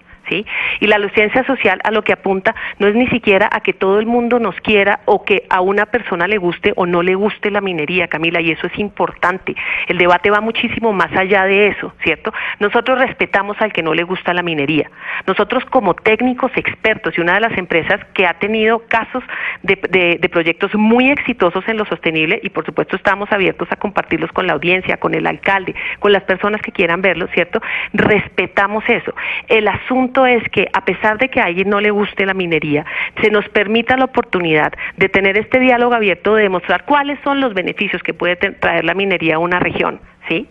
Y 0.79 0.87
la 0.87 0.97
licencia 0.97 1.43
social 1.45 1.79
a 1.83 1.91
lo 1.91 2.03
que 2.03 2.13
apunta 2.13 2.55
no 2.77 2.87
es 2.87 2.95
ni 2.95 3.07
siquiera 3.07 3.49
a 3.51 3.61
que 3.61 3.73
todo 3.73 3.99
el 3.99 4.05
mundo 4.05 4.39
nos 4.39 4.55
quiera 4.61 5.01
o 5.05 5.23
que 5.23 5.45
a 5.49 5.61
una 5.61 5.85
persona 5.87 6.27
le 6.27 6.37
guste 6.37 6.73
o 6.75 6.85
no 6.85 7.03
le 7.03 7.15
guste 7.15 7.51
la 7.51 7.61
minería, 7.61 8.07
Camila, 8.07 8.41
y 8.41 8.51
eso 8.51 8.67
es 8.67 8.77
importante. 8.79 9.55
El 9.87 9.97
debate 9.97 10.29
va 10.29 10.41
muchísimo 10.41 10.93
más 10.93 11.11
allá 11.15 11.45
de 11.45 11.67
eso, 11.67 11.93
¿cierto? 12.03 12.33
Nosotros 12.59 12.99
respetamos 12.99 13.59
al 13.61 13.73
que 13.73 13.83
no 13.83 13.93
le 13.93 14.03
gusta 14.03 14.33
la 14.33 14.43
minería. 14.43 14.89
Nosotros 15.27 15.65
como 15.65 15.93
técnicos 15.93 16.51
expertos 16.55 17.17
y 17.17 17.21
una 17.21 17.33
de 17.35 17.41
las 17.41 17.57
empresas 17.57 17.99
que 18.13 18.25
ha 18.25 18.33
tenido 18.35 18.79
casos 18.87 19.23
de, 19.63 20.17
de 20.19 20.29
proyectos 20.29 20.73
muy 20.75 21.09
exitosos 21.09 21.67
en 21.67 21.77
lo 21.77 21.85
sostenible 21.85 22.39
y 22.43 22.49
por 22.49 22.65
supuesto 22.65 22.95
estamos 22.95 23.31
abiertos 23.31 23.67
a 23.71 23.75
compartirlos 23.75 24.31
con 24.31 24.47
la 24.47 24.53
audiencia, 24.53 24.97
con 24.97 25.13
el 25.13 25.27
alcalde, 25.27 25.75
con 25.99 26.11
las 26.11 26.23
personas 26.23 26.61
que 26.61 26.71
quieran 26.71 27.01
verlo, 27.01 27.27
¿cierto? 27.33 27.61
Respetamos 27.93 28.83
eso. 28.87 29.13
El 29.47 29.67
asunto 29.67 30.18
es 30.25 30.43
que 30.49 30.67
a 30.73 30.85
pesar 30.85 31.17
de 31.17 31.29
que 31.29 31.39
a 31.39 31.45
alguien 31.45 31.69
no 31.69 31.79
le 31.79 31.91
guste 31.91 32.25
la 32.25 32.33
minería, 32.33 32.85
se 33.21 33.29
nos 33.29 33.47
permita 33.49 33.97
la 33.97 34.05
oportunidad 34.05 34.73
de 34.97 35.09
tener 35.09 35.37
este 35.37 35.59
diálogo 35.59 35.93
abierto, 35.93 36.35
de 36.35 36.43
demostrar 36.43 36.85
cuáles 36.85 37.19
son 37.23 37.41
los 37.41 37.53
beneficios 37.53 38.01
que 38.03 38.13
puede 38.13 38.35
traer 38.35 38.85
la 38.85 38.93
minería 38.93 39.35
a 39.35 39.39
una 39.39 39.59
región. 39.59 39.99
¿Sí? 40.27 40.47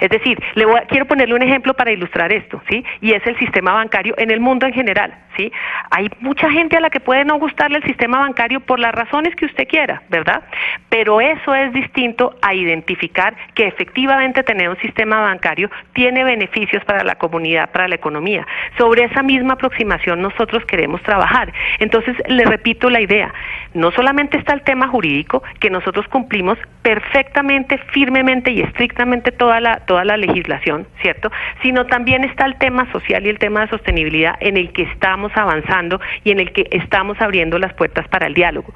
Es 0.00 0.10
decir, 0.10 0.38
le 0.54 0.66
voy 0.66 0.80
quiero 0.88 1.06
ponerle 1.06 1.34
un 1.34 1.42
ejemplo 1.42 1.74
para 1.74 1.92
ilustrar 1.92 2.32
esto, 2.32 2.60
¿sí? 2.68 2.84
Y 3.00 3.12
es 3.12 3.26
el 3.26 3.38
sistema 3.38 3.72
bancario 3.72 4.14
en 4.18 4.30
el 4.30 4.40
mundo 4.40 4.66
en 4.66 4.72
general, 4.72 5.14
¿sí? 5.36 5.52
Hay 5.90 6.10
mucha 6.20 6.50
gente 6.50 6.76
a 6.76 6.80
la 6.80 6.90
que 6.90 7.00
puede 7.00 7.24
no 7.24 7.38
gustarle 7.38 7.78
el 7.78 7.84
sistema 7.84 8.18
bancario 8.18 8.60
por 8.60 8.78
las 8.78 8.92
razones 8.92 9.34
que 9.36 9.46
usted 9.46 9.68
quiera, 9.68 10.02
¿verdad? 10.08 10.42
Pero 10.88 11.20
eso 11.20 11.54
es 11.54 11.72
distinto 11.72 12.36
a 12.42 12.52
identificar 12.52 13.34
que 13.54 13.66
efectivamente 13.66 14.42
tener 14.42 14.68
un 14.68 14.76
sistema 14.78 15.20
bancario 15.20 15.70
tiene 15.92 16.24
beneficios 16.24 16.84
para 16.84 17.04
la 17.04 17.14
comunidad, 17.14 17.70
para 17.70 17.88
la 17.88 17.94
economía. 17.94 18.46
Sobre 18.78 19.04
esa 19.04 19.22
misma 19.22 19.54
aproximación 19.54 20.20
nosotros 20.20 20.64
queremos 20.66 21.00
trabajar. 21.02 21.52
Entonces, 21.78 22.16
le 22.26 22.44
repito 22.44 22.90
la 22.90 23.00
idea, 23.00 23.32
no 23.74 23.92
solamente 23.92 24.36
está 24.36 24.52
el 24.52 24.62
tema 24.62 24.88
jurídico, 24.88 25.42
que 25.60 25.70
nosotros 25.70 26.06
cumplimos 26.08 26.58
perfectamente, 26.82 27.78
firmemente 27.92 28.50
y 28.50 28.62
estrictamente 28.62 29.11
toda 29.20 29.60
la 29.60 29.80
toda 29.86 30.04
la 30.04 30.16
legislación, 30.16 30.86
¿cierto? 31.02 31.30
Sino 31.62 31.86
también 31.86 32.24
está 32.24 32.46
el 32.46 32.56
tema 32.56 32.90
social 32.92 33.26
y 33.26 33.28
el 33.28 33.38
tema 33.38 33.62
de 33.62 33.68
sostenibilidad 33.68 34.34
en 34.40 34.56
el 34.56 34.72
que 34.72 34.82
estamos 34.82 35.32
avanzando 35.34 36.00
y 36.24 36.30
en 36.30 36.40
el 36.40 36.52
que 36.52 36.66
estamos 36.70 37.20
abriendo 37.20 37.58
las 37.58 37.74
puertas 37.74 38.08
para 38.08 38.26
el 38.26 38.34
diálogo. 38.34 38.72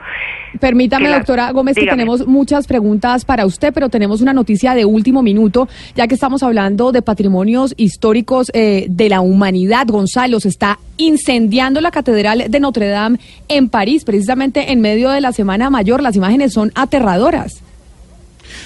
Permítame, 0.60 1.08
doctora 1.08 1.50
Gómez, 1.52 1.76
que 1.76 1.86
tenemos 1.86 2.26
muchas 2.26 2.66
preguntas 2.66 3.24
para 3.24 3.46
usted, 3.46 3.72
pero 3.72 3.88
tenemos 3.88 4.20
una 4.20 4.32
noticia 4.32 4.74
de 4.74 4.84
último 4.84 5.22
minuto, 5.22 5.68
ya 5.94 6.06
que 6.06 6.14
estamos 6.14 6.42
hablando 6.42 6.92
de 6.92 7.02
patrimonios 7.02 7.74
históricos 7.76 8.50
eh, 8.54 8.86
de 8.88 9.08
la 9.08 9.20
humanidad. 9.20 9.86
Gonzalo, 9.86 10.40
se 10.40 10.48
está 10.48 10.78
incendiando 10.96 11.80
la 11.80 11.90
Catedral 11.90 12.44
de 12.48 12.60
Notre 12.60 12.88
Dame 12.88 13.18
en 13.48 13.68
París, 13.68 14.04
precisamente 14.04 14.72
en 14.72 14.80
medio 14.80 15.10
de 15.10 15.20
la 15.20 15.32
Semana 15.32 15.70
Mayor. 15.70 16.02
Las 16.02 16.16
imágenes 16.16 16.52
son 16.52 16.72
aterradoras. 16.74 17.65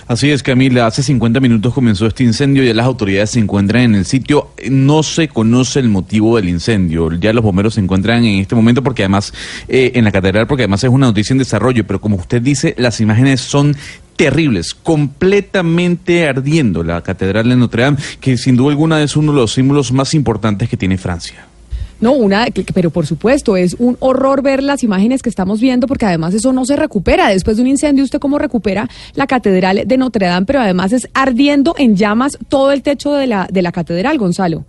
Así 0.06 0.30
es, 0.30 0.42
Camila. 0.42 0.86
Hace 0.86 1.02
50 1.02 1.40
minutos 1.40 1.72
comenzó 1.72 2.06
este 2.06 2.24
incendio. 2.24 2.64
Ya 2.64 2.74
las 2.74 2.86
autoridades 2.86 3.30
se 3.30 3.38
encuentran 3.38 3.82
en 3.82 3.94
el 3.94 4.04
sitio. 4.04 4.50
No 4.70 5.02
se 5.02 5.28
conoce 5.28 5.80
el 5.80 5.88
motivo 5.88 6.36
del 6.36 6.48
incendio. 6.48 7.12
Ya 7.12 7.32
los 7.32 7.44
bomberos 7.44 7.74
se 7.74 7.80
encuentran 7.80 8.24
en 8.24 8.40
este 8.40 8.54
momento 8.54 8.82
porque 8.82 9.02
además, 9.02 9.32
eh, 9.68 9.92
en 9.94 10.04
la 10.04 10.12
catedral, 10.12 10.46
porque 10.46 10.64
además 10.64 10.84
es 10.84 10.90
una 10.90 11.06
noticia 11.06 11.34
en 11.34 11.38
desarrollo. 11.38 11.86
Pero 11.86 12.00
como 12.00 12.16
usted 12.16 12.42
dice, 12.42 12.74
las 12.78 13.00
imágenes 13.00 13.40
son 13.40 13.76
terribles, 14.16 14.74
completamente 14.74 16.28
ardiendo 16.28 16.84
la 16.84 17.00
Catedral 17.00 17.48
de 17.48 17.56
Notre 17.56 17.84
Dame, 17.84 17.96
que 18.20 18.36
sin 18.36 18.54
duda 18.54 18.70
alguna 18.70 19.02
es 19.02 19.16
uno 19.16 19.32
de 19.32 19.38
los 19.38 19.54
símbolos 19.54 19.92
más 19.92 20.12
importantes 20.12 20.68
que 20.68 20.76
tiene 20.76 20.98
Francia. 20.98 21.49
No, 22.00 22.12
una, 22.12 22.46
pero 22.72 22.90
por 22.90 23.06
supuesto, 23.06 23.56
es 23.56 23.74
un 23.78 23.96
horror 24.00 24.42
ver 24.42 24.62
las 24.62 24.82
imágenes 24.82 25.22
que 25.22 25.28
estamos 25.28 25.60
viendo 25.60 25.86
porque 25.86 26.06
además 26.06 26.32
eso 26.32 26.52
no 26.52 26.64
se 26.64 26.76
recupera. 26.76 27.28
Después 27.28 27.56
de 27.56 27.62
un 27.62 27.68
incendio, 27.68 28.04
¿usted 28.04 28.18
cómo 28.18 28.38
recupera 28.38 28.88
la 29.14 29.26
catedral 29.26 29.82
de 29.86 29.96
Notre 29.98 30.26
Dame? 30.26 30.46
Pero 30.46 30.60
además 30.60 30.92
es 30.92 31.08
ardiendo 31.12 31.74
en 31.76 31.96
llamas 31.96 32.38
todo 32.48 32.72
el 32.72 32.82
techo 32.82 33.12
de 33.12 33.26
la, 33.26 33.48
de 33.50 33.62
la 33.62 33.72
catedral, 33.72 34.16
Gonzalo. 34.18 34.64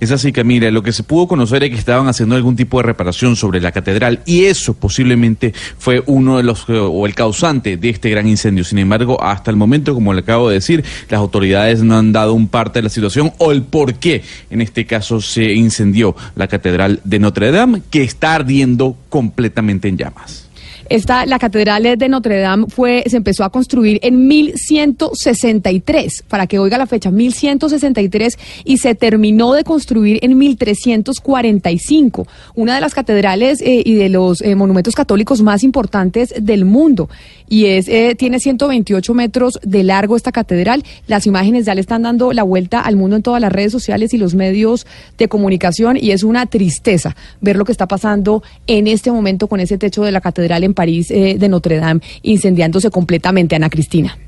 Es 0.00 0.10
así, 0.10 0.32
Camila. 0.32 0.70
Lo 0.70 0.82
que 0.82 0.92
se 0.92 1.02
pudo 1.02 1.28
conocer 1.28 1.64
es 1.64 1.70
que 1.70 1.76
estaban 1.76 2.08
haciendo 2.08 2.34
algún 2.34 2.56
tipo 2.56 2.78
de 2.78 2.84
reparación 2.84 3.36
sobre 3.36 3.60
la 3.60 3.72
catedral 3.72 4.20
y 4.26 4.44
eso 4.44 4.74
posiblemente 4.74 5.52
fue 5.78 6.02
uno 6.06 6.36
de 6.36 6.42
los 6.42 6.68
o 6.68 7.06
el 7.06 7.14
causante 7.14 7.76
de 7.76 7.88
este 7.90 8.10
gran 8.10 8.26
incendio. 8.28 8.64
Sin 8.64 8.78
embargo, 8.78 9.22
hasta 9.22 9.50
el 9.50 9.56
momento, 9.56 9.94
como 9.94 10.12
le 10.12 10.20
acabo 10.20 10.48
de 10.48 10.56
decir, 10.56 10.84
las 11.08 11.18
autoridades 11.18 11.82
no 11.82 11.96
han 11.96 12.12
dado 12.12 12.34
un 12.34 12.48
parte 12.48 12.78
de 12.78 12.84
la 12.84 12.88
situación 12.88 13.32
o 13.38 13.52
el 13.52 13.62
por 13.62 13.94
qué 13.94 14.22
en 14.50 14.60
este 14.60 14.86
caso 14.86 15.20
se 15.20 15.52
incendió 15.52 16.14
la 16.36 16.48
catedral 16.48 17.00
de 17.04 17.18
Notre 17.18 17.50
Dame, 17.50 17.82
que 17.90 18.02
está 18.02 18.34
ardiendo 18.34 18.96
completamente 19.08 19.88
en 19.88 19.96
llamas. 19.96 20.43
Esta, 20.88 21.26
la 21.26 21.38
catedral 21.38 21.98
de 21.98 22.08
Notre 22.08 22.38
Dame 22.38 22.66
fue, 22.68 23.04
se 23.06 23.16
empezó 23.16 23.44
a 23.44 23.50
construir 23.50 23.98
en 24.02 24.26
1163, 24.26 26.24
para 26.28 26.46
que 26.46 26.58
oiga 26.58 26.78
la 26.78 26.86
fecha, 26.86 27.10
1163, 27.10 28.38
y 28.64 28.78
se 28.78 28.94
terminó 28.94 29.52
de 29.52 29.64
construir 29.64 30.18
en 30.22 30.36
1345. 30.38 32.26
Una 32.54 32.74
de 32.74 32.80
las 32.80 32.94
catedrales 32.94 33.60
eh, 33.60 33.82
y 33.84 33.94
de 33.94 34.08
los 34.08 34.40
eh, 34.40 34.54
monumentos 34.54 34.94
católicos 34.94 35.42
más 35.42 35.64
importantes 35.64 36.34
del 36.38 36.64
mundo. 36.64 37.08
Y 37.48 37.66
es, 37.66 37.88
eh, 37.88 38.14
tiene 38.16 38.40
128 38.40 39.14
metros 39.14 39.58
de 39.62 39.84
largo 39.84 40.16
esta 40.16 40.32
catedral. 40.32 40.82
Las 41.06 41.26
imágenes 41.26 41.66
ya 41.66 41.74
le 41.74 41.80
están 41.80 42.02
dando 42.02 42.32
la 42.32 42.42
vuelta 42.42 42.80
al 42.80 42.96
mundo 42.96 43.16
en 43.16 43.22
todas 43.22 43.40
las 43.40 43.52
redes 43.52 43.72
sociales 43.72 44.14
y 44.14 44.18
los 44.18 44.34
medios 44.34 44.86
de 45.18 45.28
comunicación 45.28 45.96
y 45.96 46.10
es 46.10 46.22
una 46.22 46.46
tristeza 46.46 47.16
ver 47.40 47.56
lo 47.56 47.64
que 47.64 47.72
está 47.72 47.86
pasando 47.86 48.42
en 48.66 48.86
este 48.86 49.10
momento 49.10 49.46
con 49.46 49.60
ese 49.60 49.78
techo 49.78 50.02
de 50.04 50.12
la 50.12 50.20
catedral 50.20 50.64
en 50.64 50.73
París 50.74 51.08
de 51.08 51.48
Notre 51.48 51.78
Dame 51.78 52.00
incendiándose 52.22 52.90
completamente, 52.90 53.56
Ana 53.56 53.70
Cristina. 53.70 54.18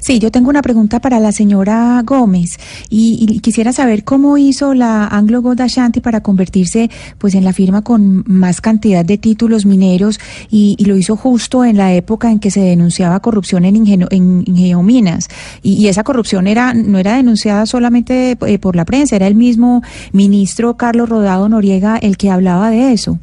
Sí, 0.00 0.18
yo 0.18 0.30
tengo 0.30 0.50
una 0.50 0.62
pregunta 0.62 1.00
para 1.00 1.20
la 1.20 1.32
señora 1.32 2.02
Gómez 2.04 2.58
y, 2.90 3.40
quisiera 3.40 3.72
saber 3.72 4.04
cómo 4.04 4.36
hizo 4.36 4.74
la 4.74 5.06
Anglo 5.06 5.40
Gold 5.40 5.62
Ashanti 5.62 6.00
para 6.00 6.20
convertirse 6.20 6.90
pues 7.18 7.34
en 7.34 7.44
la 7.44 7.52
firma 7.52 7.82
con 7.82 8.24
más 8.26 8.60
cantidad 8.60 9.04
de 9.04 9.18
títulos 9.18 9.64
mineros 9.66 10.20
y, 10.50 10.76
lo 10.84 10.96
hizo 10.96 11.16
justo 11.16 11.64
en 11.64 11.76
la 11.76 11.94
época 11.94 12.30
en 12.30 12.40
que 12.40 12.50
se 12.50 12.60
denunciaba 12.60 13.20
corrupción 13.20 13.64
en, 13.64 13.76
en, 14.10 14.44
Geominas 14.56 15.28
y, 15.62 15.88
esa 15.88 16.04
corrupción 16.04 16.46
era 16.46 16.74
no 16.74 16.98
era 16.98 17.16
denunciada 17.16 17.66
solamente 17.66 18.36
eh, 18.46 18.58
por 18.58 18.76
la 18.76 18.84
prensa, 18.84 19.16
era 19.16 19.26
el 19.26 19.34
mismo 19.34 19.82
ministro 20.12 20.76
Carlos 20.76 21.08
Rodado 21.08 21.48
Noriega 21.48 21.96
el 21.96 22.16
que 22.16 22.30
hablaba 22.30 22.70
de 22.70 22.92
eso. 22.92 23.18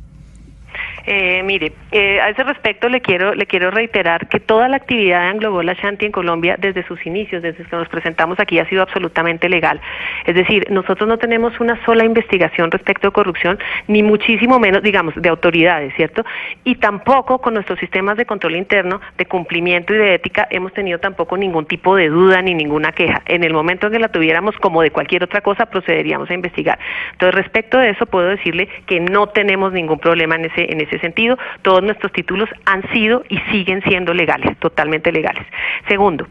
Eh, 1.10 1.41
mire, 1.43 1.71
eh, 1.97 2.21
a 2.21 2.29
ese 2.29 2.43
respecto 2.43 2.89
le 2.89 3.01
quiero 3.01 3.33
le 3.33 3.45
quiero 3.45 3.71
reiterar 3.71 4.27
que 4.27 4.39
toda 4.39 4.69
la 4.69 4.77
actividad 4.77 5.21
de 5.21 5.27
Anglogola 5.29 5.73
Shanti 5.73 6.05
en 6.05 6.12
Colombia 6.12 6.55
desde 6.57 6.86
sus 6.86 7.03
inicios, 7.05 7.41
desde 7.41 7.63
que 7.63 7.75
nos 7.75 7.89
presentamos 7.89 8.39
aquí, 8.39 8.60
ha 8.60 8.69
sido 8.69 8.83
absolutamente 8.83 9.49
legal. 9.49 9.81
Es 10.25 10.36
decir, 10.36 10.67
nosotros 10.69 11.10
no 11.10 11.17
tenemos 11.17 11.60
una 11.60 11.83
sola 11.86 12.05
investigación 12.05 12.69
respecto 12.71 13.07
a 13.07 13.12
corrupción, 13.12 13.57
ni 13.88 14.03
muchísimo 14.03 14.60
menos, 14.60 14.83
digamos, 14.83 15.15
de 15.15 15.29
autoridades, 15.29 15.93
¿cierto? 15.95 16.23
Y 16.63 16.75
tampoco 16.75 17.39
con 17.39 17.55
nuestros 17.55 17.79
sistemas 17.79 18.17
de 18.17 18.25
control 18.25 18.55
interno, 18.55 19.01
de 19.17 19.25
cumplimiento 19.25 19.93
y 19.93 19.97
de 19.97 20.13
ética, 20.13 20.47
hemos 20.51 20.73
tenido 20.73 20.99
tampoco 20.99 21.36
ningún 21.36 21.65
tipo 21.65 21.95
de 21.95 22.10
duda 22.10 22.41
ni 22.41 22.53
ninguna 22.53 22.91
queja. 22.91 23.21
En 23.25 23.43
el 23.43 23.53
momento 23.53 23.88
en 23.88 23.93
que 23.93 23.99
la 23.99 24.10
tuviéramos, 24.10 24.55
como 24.57 24.81
de 24.81 24.91
cualquier 24.91 25.23
otra 25.23 25.41
cosa, 25.41 25.65
procederíamos 25.65 26.29
a 26.29 26.33
investigar. 26.33 26.77
Entonces, 27.13 27.36
respecto 27.36 27.77
de 27.77 27.89
eso, 27.89 28.05
puedo 28.05 28.27
decirle 28.27 28.69
que 28.86 28.99
no 28.99 29.27
tenemos 29.27 29.73
ningún 29.73 29.99
problema 29.99 30.36
en 30.36 30.45
ese 30.45 30.71
en 30.71 30.81
ese 30.81 30.99
sentido, 30.99 31.38
todos 31.62 31.83
nuestros 31.88 32.12
títulos 32.12 32.50
han 32.65 32.88
sido 32.91 33.23
y 33.30 33.38
siguen 33.52 33.82
siendo 33.84 34.13
legales, 34.13 34.58
totalmente 34.60 35.12
legales. 35.12 35.45
Segundo, 35.88 36.28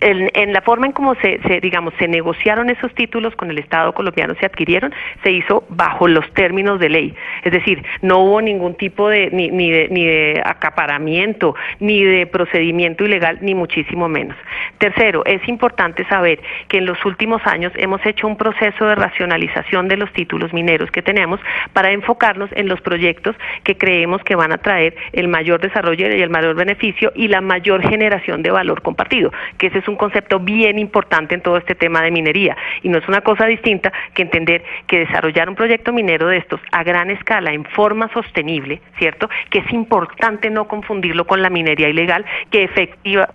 en, 0.00 0.52
la 0.52 0.60
forma 0.60 0.86
en 0.86 0.92
cómo 0.92 1.14
se, 1.16 1.38
digamos, 1.60 1.94
se 1.98 2.08
negociaron 2.08 2.70
esos 2.70 2.94
títulos 2.94 3.34
con 3.36 3.50
el 3.50 3.58
Estado 3.58 3.92
colombiano, 3.92 4.34
se 4.38 4.46
adquirieron, 4.46 4.94
se 5.22 5.32
hizo 5.32 5.64
bajo 5.68 6.08
los 6.08 6.30
términos 6.34 6.78
de 6.80 6.88
ley. 6.88 7.14
Es 7.42 7.52
decir, 7.52 7.82
no 8.02 8.18
hubo 8.18 8.40
ningún 8.40 8.74
tipo 8.74 9.08
de, 9.08 9.30
ni, 9.30 9.48
ni, 9.48 9.70
de, 9.70 9.88
ni 9.90 10.04
de 10.04 10.42
acaparamiento, 10.44 11.54
ni 11.80 12.04
de 12.04 12.26
procedimiento 12.26 13.04
ilegal, 13.04 13.38
ni 13.40 13.54
muchísimo 13.54 14.08
menos. 14.08 14.36
Tercero, 14.78 15.24
es 15.24 15.46
importante 15.48 16.04
saber 16.06 16.40
que 16.68 16.78
en 16.78 16.86
los 16.86 17.02
últimos 17.04 17.44
años 17.46 17.72
hemos 17.76 18.04
hecho 18.04 18.26
un 18.26 18.36
proceso 18.36 18.86
de 18.86 18.94
racionalización 18.94 19.88
de 19.88 19.96
los 19.96 20.12
títulos 20.12 20.52
mineros 20.52 20.90
que 20.90 21.02
tenemos 21.02 21.40
para 21.72 21.90
enfocarnos 21.90 22.50
en 22.52 22.68
los 22.68 22.80
proyectos 22.80 23.36
que 23.64 23.76
creemos 23.76 24.22
que 24.22 24.36
van 24.36 24.52
a 24.52 24.58
traer 24.58 24.96
el 25.12 25.28
mayor 25.28 25.60
desarrollo 25.60 26.08
y 26.14 26.22
el 26.22 26.30
mayor 26.30 26.54
beneficio 26.54 27.12
y 27.14 27.28
la 27.28 27.40
mayor 27.40 27.82
generación 27.88 28.42
de 28.42 28.50
valor 28.50 28.82
compartido, 28.82 29.32
que 29.58 29.68
ese 29.68 29.78
es 29.78 29.85
un 29.88 29.96
concepto 29.96 30.40
bien 30.40 30.78
importante 30.78 31.34
en 31.34 31.42
todo 31.42 31.56
este 31.56 31.74
tema 31.74 32.02
de 32.02 32.10
minería 32.10 32.56
y 32.82 32.88
no 32.88 32.98
es 32.98 33.08
una 33.08 33.20
cosa 33.20 33.46
distinta 33.46 33.92
que 34.14 34.22
entender 34.22 34.62
que 34.86 35.00
desarrollar 35.00 35.48
un 35.48 35.54
proyecto 35.54 35.92
minero 35.92 36.28
de 36.28 36.38
estos 36.38 36.60
a 36.72 36.82
gran 36.82 37.10
escala 37.10 37.52
en 37.52 37.64
forma 37.64 38.12
sostenible, 38.12 38.80
¿cierto? 38.98 39.28
Que 39.50 39.58
es 39.58 39.72
importante 39.72 40.50
no 40.50 40.66
confundirlo 40.68 41.26
con 41.26 41.42
la 41.42 41.50
minería 41.50 41.88
ilegal 41.88 42.24
que 42.50 42.64
efectiva 42.64 43.28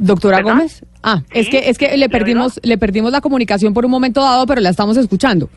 Doctora 0.00 0.40
Gómez, 0.40 0.82
ah, 1.02 1.20
es 1.30 1.50
que 1.50 1.68
es 1.68 1.76
que 1.76 1.94
le 1.94 2.08
perdimos 2.08 2.58
le 2.62 2.78
perdimos 2.78 3.12
la 3.12 3.20
comunicación 3.20 3.74
por 3.74 3.84
un 3.84 3.90
momento 3.90 4.22
dado, 4.22 4.46
pero 4.46 4.62
la 4.62 4.70
estamos 4.70 4.96
escuchando. 4.96 5.50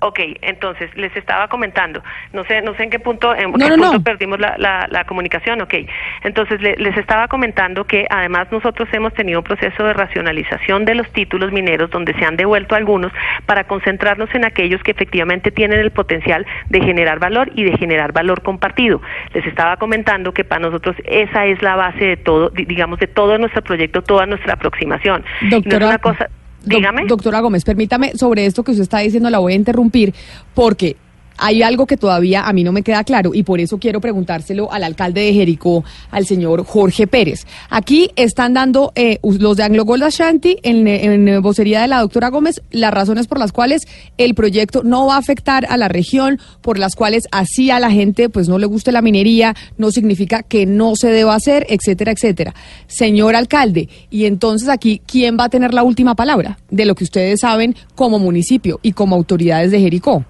Ok, 0.00 0.20
entonces 0.42 0.94
les 0.96 1.14
estaba 1.16 1.48
comentando, 1.48 2.02
no 2.32 2.44
sé, 2.44 2.62
no 2.62 2.74
sé 2.74 2.84
en 2.84 2.90
qué 2.90 3.00
punto, 3.00 3.34
en 3.34 3.52
qué 3.52 3.68
punto 3.68 4.00
perdimos 4.02 4.38
la, 4.38 4.56
la, 4.56 5.04
comunicación, 5.04 5.60
ok. 5.60 5.74
Entonces 6.22 6.60
les 6.60 6.96
estaba 6.96 7.26
comentando 7.26 7.84
que 7.84 8.06
además 8.08 8.46
nosotros 8.52 8.88
hemos 8.92 9.12
tenido 9.14 9.40
un 9.40 9.44
proceso 9.44 9.82
de 9.82 9.94
racionalización 9.94 10.84
de 10.84 10.94
los 10.94 11.10
títulos 11.12 11.50
mineros 11.50 11.90
donde 11.90 12.14
se 12.14 12.24
han 12.24 12.36
devuelto 12.36 12.76
algunos 12.76 13.10
para 13.46 13.64
concentrarnos 13.64 14.32
en 14.34 14.44
aquellos 14.44 14.82
que 14.84 14.92
efectivamente 14.92 15.50
tienen 15.50 15.80
el 15.80 15.90
potencial 15.90 16.46
de 16.68 16.80
generar 16.80 17.18
valor 17.18 17.50
y 17.54 17.64
de 17.64 17.76
generar 17.76 18.12
valor 18.12 18.42
compartido. 18.42 19.02
Les 19.34 19.44
estaba 19.46 19.78
comentando 19.78 20.32
que 20.32 20.44
para 20.44 20.60
nosotros 20.60 20.94
esa 21.04 21.46
es 21.46 21.60
la 21.60 21.74
base 21.74 22.04
de 22.04 22.16
todo, 22.16 22.50
digamos, 22.50 23.00
de 23.00 23.08
todo 23.08 23.36
nuestro 23.38 23.62
proyecto, 23.62 24.02
toda 24.02 24.26
nuestra 24.26 24.54
aproximación. 24.54 25.24
Doctora, 25.50 25.88
una 25.88 25.98
cosa, 25.98 26.28
Dígame. 26.64 27.06
doctora 27.06 27.40
Gómez, 27.40 27.64
permítame 27.64 28.16
sobre 28.16 28.46
esto 28.46 28.62
que 28.64 28.72
usted 28.72 28.82
está 28.82 28.98
diciendo, 28.98 29.30
la 29.30 29.38
voy 29.38 29.52
a 29.52 29.56
interrumpir 29.56 30.14
porque 30.54 30.96
hay 31.38 31.62
algo 31.62 31.86
que 31.86 31.96
todavía 31.96 32.42
a 32.42 32.52
mí 32.52 32.64
no 32.64 32.72
me 32.72 32.82
queda 32.82 33.04
claro 33.04 33.34
y 33.34 33.42
por 33.44 33.60
eso 33.60 33.78
quiero 33.78 34.00
preguntárselo 34.00 34.70
al 34.72 34.84
alcalde 34.84 35.22
de 35.22 35.32
Jericó, 35.32 35.84
al 36.10 36.26
señor 36.26 36.64
Jorge 36.64 37.06
Pérez. 37.06 37.46
Aquí 37.70 38.10
están 38.16 38.54
dando 38.54 38.92
eh, 38.94 39.18
los 39.22 39.56
de 39.56 39.62
Anglo 39.62 39.84
Gold 39.84 40.04
Ashanti 40.04 40.58
en, 40.62 40.86
en, 40.86 41.40
vocería 41.40 41.80
de 41.80 41.88
la 41.88 42.00
doctora 42.00 42.28
Gómez 42.28 42.60
las 42.70 42.92
razones 42.92 43.26
por 43.26 43.38
las 43.38 43.52
cuales 43.52 43.86
el 44.18 44.34
proyecto 44.34 44.82
no 44.82 45.06
va 45.06 45.14
a 45.14 45.18
afectar 45.18 45.66
a 45.68 45.76
la 45.76 45.88
región, 45.88 46.38
por 46.60 46.78
las 46.78 46.94
cuales 46.94 47.24
así 47.30 47.70
a 47.70 47.80
la 47.80 47.90
gente 47.90 48.28
pues 48.28 48.48
no 48.48 48.58
le 48.58 48.66
guste 48.66 48.92
la 48.92 49.02
minería, 49.02 49.54
no 49.76 49.90
significa 49.90 50.42
que 50.42 50.66
no 50.66 50.96
se 50.96 51.08
deba 51.08 51.34
hacer, 51.34 51.66
etcétera, 51.68 52.12
etcétera. 52.12 52.54
Señor 52.86 53.36
alcalde, 53.36 53.88
y 54.10 54.24
entonces 54.24 54.68
aquí, 54.68 55.00
¿quién 55.06 55.38
va 55.38 55.44
a 55.44 55.48
tener 55.48 55.74
la 55.74 55.82
última 55.82 56.14
palabra 56.14 56.58
de 56.70 56.84
lo 56.84 56.94
que 56.94 57.04
ustedes 57.04 57.40
saben 57.40 57.76
como 57.94 58.18
municipio 58.18 58.80
y 58.82 58.92
como 58.92 59.16
autoridades 59.16 59.70
de 59.70 59.80
Jericó? 59.80 60.24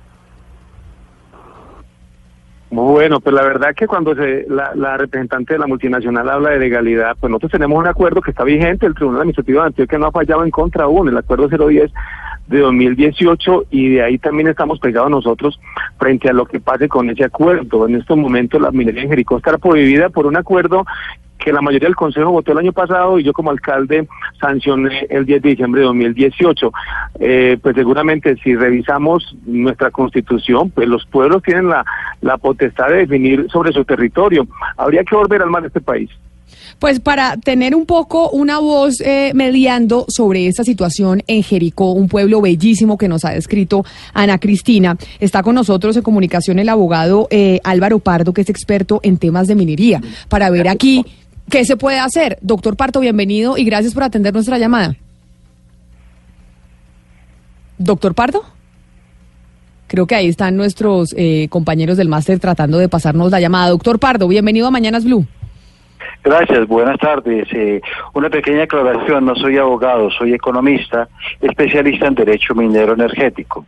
Bueno, 2.70 3.20
pues 3.20 3.34
la 3.34 3.42
verdad 3.42 3.74
que 3.74 3.86
cuando 3.86 4.14
se, 4.14 4.46
la, 4.48 4.96
representante 4.98 5.54
de 5.54 5.58
la 5.58 5.66
multinacional 5.66 6.28
habla 6.28 6.50
de 6.50 6.58
legalidad, 6.58 7.16
pues 7.18 7.30
nosotros 7.30 7.52
tenemos 7.52 7.78
un 7.78 7.86
acuerdo 7.86 8.20
que 8.20 8.30
está 8.30 8.44
vigente, 8.44 8.84
el 8.84 8.94
Tribunal 8.94 9.22
Administrativo 9.22 9.60
de 9.60 9.66
Antioquia 9.68 9.98
no 9.98 10.06
ha 10.06 10.12
fallado 10.12 10.44
en 10.44 10.50
contra 10.50 10.84
aún, 10.84 11.08
el 11.08 11.16
acuerdo 11.16 11.48
010 11.48 11.90
de 12.48 12.58
2018 12.58 13.64
y 13.70 13.94
de 13.94 14.02
ahí 14.02 14.18
también 14.18 14.48
estamos 14.48 14.80
pegados 14.80 15.10
nosotros 15.10 15.58
frente 15.98 16.28
a 16.28 16.34
lo 16.34 16.44
que 16.44 16.60
pase 16.60 16.88
con 16.88 17.08
ese 17.08 17.24
acuerdo. 17.24 17.88
En 17.88 17.96
estos 17.96 18.18
momentos 18.18 18.60
la 18.60 18.70
minería 18.70 19.02
en 19.02 19.08
Jericó 19.08 19.38
está 19.38 19.56
prohibida 19.56 20.10
por 20.10 20.26
un 20.26 20.36
acuerdo 20.36 20.84
que 21.38 21.52
la 21.52 21.60
mayoría 21.60 21.88
del 21.88 21.96
Consejo 21.96 22.30
votó 22.30 22.52
el 22.52 22.58
año 22.58 22.72
pasado 22.72 23.18
y 23.18 23.24
yo 23.24 23.32
como 23.32 23.50
alcalde 23.50 24.06
sancioné 24.40 25.06
el 25.08 25.24
10 25.24 25.42
de 25.42 25.48
diciembre 25.50 25.80
de 25.80 25.86
2018. 25.86 26.72
Eh, 27.20 27.58
pues 27.62 27.76
seguramente 27.76 28.36
si 28.42 28.54
revisamos 28.56 29.36
nuestra 29.46 29.90
constitución, 29.90 30.70
pues 30.70 30.88
los 30.88 31.06
pueblos 31.06 31.42
tienen 31.42 31.68
la, 31.68 31.84
la 32.20 32.36
potestad 32.36 32.88
de 32.88 32.98
definir 32.98 33.46
sobre 33.50 33.72
su 33.72 33.84
territorio. 33.84 34.46
Habría 34.76 35.04
que 35.04 35.14
volver 35.14 35.42
al 35.42 35.50
mar 35.50 35.62
de 35.62 35.68
este 35.68 35.80
país. 35.80 36.10
Pues 36.78 37.00
para 37.00 37.36
tener 37.36 37.74
un 37.74 37.86
poco 37.86 38.30
una 38.30 38.58
voz 38.58 39.00
eh, 39.00 39.32
mediando 39.34 40.06
sobre 40.08 40.46
esta 40.46 40.64
situación 40.64 41.22
en 41.26 41.42
Jericó, 41.42 41.92
un 41.92 42.08
pueblo 42.08 42.40
bellísimo 42.40 42.96
que 42.96 43.08
nos 43.08 43.24
ha 43.24 43.30
descrito 43.30 43.84
Ana 44.14 44.38
Cristina, 44.38 44.96
está 45.18 45.42
con 45.42 45.54
nosotros 45.54 45.96
en 45.96 46.02
comunicación 46.02 46.58
el 46.58 46.68
abogado 46.68 47.26
eh, 47.30 47.60
Álvaro 47.64 47.98
Pardo, 47.98 48.32
que 48.32 48.42
es 48.42 48.48
experto 48.48 49.00
en 49.02 49.18
temas 49.18 49.48
de 49.48 49.56
minería, 49.56 50.00
para 50.28 50.50
ver 50.50 50.68
aquí 50.68 51.04
qué 51.50 51.64
se 51.64 51.76
puede 51.76 51.98
hacer. 51.98 52.38
Doctor 52.40 52.76
Pardo, 52.76 53.00
bienvenido 53.00 53.56
y 53.56 53.64
gracias 53.64 53.94
por 53.94 54.02
atender 54.02 54.32
nuestra 54.32 54.58
llamada. 54.58 54.94
Doctor 57.78 58.14
Pardo. 58.14 58.42
Creo 59.86 60.06
que 60.06 60.14
ahí 60.14 60.28
están 60.28 60.56
nuestros 60.56 61.14
eh, 61.16 61.48
compañeros 61.48 61.96
del 61.96 62.08
máster 62.08 62.38
tratando 62.38 62.78
de 62.78 62.88
pasarnos 62.88 63.30
la 63.30 63.40
llamada. 63.40 63.70
Doctor 63.70 63.98
Pardo, 63.98 64.28
bienvenido 64.28 64.66
a 64.66 64.70
Mañanas 64.70 65.04
Blue. 65.04 65.26
Gracias, 66.22 66.66
buenas 66.66 66.98
tardes. 66.98 67.48
Eh, 67.52 67.80
una 68.12 68.28
pequeña 68.28 68.64
aclaración, 68.64 69.24
no 69.24 69.34
soy 69.36 69.56
abogado, 69.56 70.10
soy 70.10 70.34
economista, 70.34 71.08
especialista 71.40 72.06
en 72.06 72.14
derecho 72.14 72.54
minero 72.54 72.92
energético. 72.92 73.64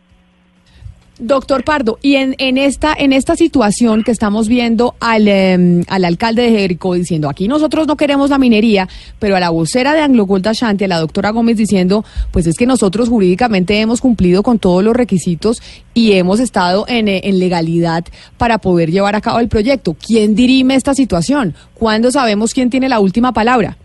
Doctor 1.21 1.63
Pardo, 1.63 1.99
y 2.01 2.15
en, 2.15 2.33
en 2.39 2.57
esta 2.57 2.95
en 2.97 3.13
esta 3.13 3.35
situación 3.35 4.03
que 4.03 4.09
estamos 4.09 4.47
viendo 4.47 4.95
al, 4.99 5.27
em, 5.27 5.83
al 5.87 6.03
alcalde 6.03 6.41
de 6.41 6.49
Jericó 6.49 6.95
diciendo 6.95 7.29
aquí 7.29 7.47
nosotros 7.47 7.85
no 7.85 7.95
queremos 7.95 8.31
la 8.31 8.39
minería, 8.39 8.89
pero 9.19 9.35
a 9.35 9.39
la 9.39 9.51
vocera 9.51 9.93
de 9.93 10.01
Anglo 10.01 10.25
Gold 10.25 10.47
Ashanti, 10.47 10.85
a 10.85 10.87
la 10.87 10.99
doctora 10.99 11.29
Gómez 11.29 11.57
diciendo, 11.57 12.03
pues 12.31 12.47
es 12.47 12.57
que 12.57 12.65
nosotros 12.65 13.07
jurídicamente 13.07 13.79
hemos 13.79 14.01
cumplido 14.01 14.41
con 14.41 14.57
todos 14.57 14.83
los 14.83 14.95
requisitos 14.95 15.61
y 15.93 16.13
hemos 16.13 16.39
estado 16.39 16.85
en, 16.87 17.07
eh, 17.07 17.21
en 17.25 17.37
legalidad 17.37 18.03
para 18.39 18.57
poder 18.57 18.89
llevar 18.89 19.15
a 19.15 19.21
cabo 19.21 19.39
el 19.39 19.47
proyecto. 19.47 19.95
¿Quién 19.95 20.33
dirime 20.33 20.73
esta 20.73 20.95
situación? 20.95 21.53
¿Cuándo 21.75 22.09
sabemos 22.09 22.51
quién 22.51 22.71
tiene 22.71 22.89
la 22.89 22.99
última 22.99 23.31
palabra? 23.31 23.77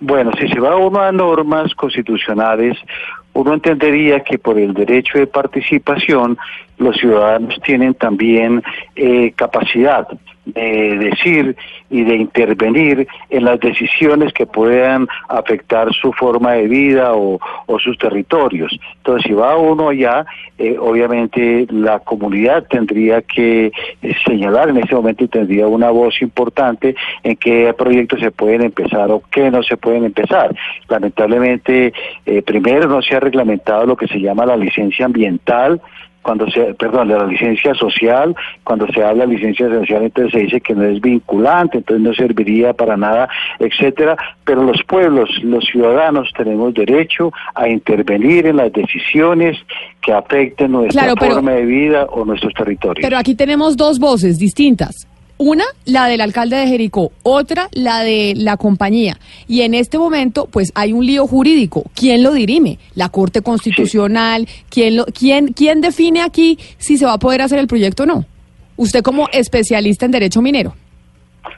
Bueno, 0.00 0.30
si 0.38 0.48
se 0.48 0.60
va 0.60 0.76
uno 0.76 1.00
a 1.00 1.10
normas 1.10 1.74
constitucionales, 1.74 2.76
uno 3.36 3.52
entendería 3.52 4.20
que 4.20 4.38
por 4.38 4.58
el 4.58 4.72
derecho 4.72 5.18
de 5.18 5.26
participación 5.26 6.38
los 6.78 6.96
ciudadanos 6.96 7.60
tienen 7.62 7.92
también 7.92 8.62
eh, 8.94 9.32
capacidad 9.36 10.08
de 10.46 10.96
decir 10.96 11.56
y 11.90 12.04
de 12.04 12.16
intervenir 12.16 13.06
en 13.30 13.44
las 13.44 13.60
decisiones 13.60 14.32
que 14.32 14.46
puedan 14.46 15.08
afectar 15.28 15.92
su 15.92 16.12
forma 16.12 16.52
de 16.52 16.68
vida 16.68 17.12
o, 17.14 17.38
sus 17.78 17.98
territorios. 17.98 18.72
Entonces, 18.96 19.24
si 19.26 19.34
va 19.34 19.56
uno 19.56 19.90
allá, 19.90 20.24
eh, 20.56 20.76
obviamente 20.80 21.66
la 21.70 21.98
comunidad 21.98 22.64
tendría 22.68 23.20
que 23.20 23.66
eh, 24.02 24.14
señalar 24.26 24.70
en 24.70 24.78
ese 24.78 24.94
momento 24.94 25.24
y 25.24 25.28
tendría 25.28 25.66
una 25.66 25.90
voz 25.90 26.22
importante 26.22 26.96
en 27.22 27.36
qué 27.36 27.74
proyectos 27.76 28.20
se 28.20 28.30
pueden 28.30 28.62
empezar 28.62 29.10
o 29.10 29.22
qué 29.30 29.50
no 29.50 29.62
se 29.62 29.76
pueden 29.76 30.04
empezar. 30.04 30.56
Lamentablemente, 30.88 31.92
eh, 32.24 32.42
primero 32.42 32.88
no 32.88 33.02
se 33.02 33.14
ha 33.14 33.20
reglamentado 33.20 33.84
lo 33.84 33.96
que 33.96 34.08
se 34.08 34.20
llama 34.20 34.46
la 34.46 34.56
licencia 34.56 35.04
ambiental, 35.04 35.80
cuando 36.26 36.50
se, 36.50 36.74
perdón, 36.74 37.06
de 37.06 37.16
la 37.16 37.24
licencia 37.24 37.72
social, 37.76 38.34
cuando 38.64 38.84
se 38.88 39.00
habla 39.04 39.24
de 39.26 39.34
licencia 39.36 39.68
social, 39.68 40.02
entonces 40.02 40.32
se 40.32 40.38
dice 40.40 40.60
que 40.60 40.74
no 40.74 40.82
es 40.82 41.00
vinculante, 41.00 41.78
entonces 41.78 42.02
no 42.04 42.12
serviría 42.14 42.72
para 42.72 42.96
nada, 42.96 43.28
etcétera, 43.60 44.16
pero 44.44 44.64
los 44.64 44.82
pueblos, 44.88 45.30
los 45.44 45.64
ciudadanos 45.66 46.28
tenemos 46.36 46.74
derecho 46.74 47.32
a 47.54 47.68
intervenir 47.68 48.48
en 48.48 48.56
las 48.56 48.72
decisiones 48.72 49.56
que 50.02 50.12
afecten 50.12 50.72
nuestra 50.72 51.02
Claro, 51.02 51.14
pero- 51.16 51.34
forma 51.34 51.52
de 51.52 51.64
vida 51.64 52.06
o 52.06 52.24
nuestros 52.24 52.52
territorios. 52.54 53.04
Pero 53.06 53.16
aquí 53.18 53.36
tenemos 53.36 53.76
dos 53.76 54.00
voces 54.00 54.36
distintas. 54.36 55.06
Una, 55.38 55.64
la 55.84 56.06
del 56.06 56.22
alcalde 56.22 56.56
de 56.56 56.66
Jericó, 56.66 57.12
otra, 57.22 57.68
la 57.72 58.02
de 58.02 58.32
la 58.36 58.56
compañía. 58.56 59.20
Y 59.46 59.60
en 59.62 59.74
este 59.74 59.98
momento, 59.98 60.46
pues 60.46 60.72
hay 60.74 60.94
un 60.94 61.04
lío 61.04 61.26
jurídico. 61.26 61.84
¿Quién 61.94 62.22
lo 62.22 62.32
dirime? 62.32 62.78
¿La 62.94 63.10
Corte 63.10 63.42
Constitucional? 63.42 64.48
¿Quién, 64.70 64.96
lo, 64.96 65.04
quién, 65.06 65.52
¿Quién 65.52 65.82
define 65.82 66.22
aquí 66.22 66.58
si 66.78 66.96
se 66.96 67.04
va 67.04 67.14
a 67.14 67.18
poder 67.18 67.42
hacer 67.42 67.58
el 67.58 67.66
proyecto 67.66 68.04
o 68.04 68.06
no? 68.06 68.24
Usted 68.76 69.02
como 69.02 69.28
especialista 69.30 70.06
en 70.06 70.12
derecho 70.12 70.40
minero. 70.40 70.74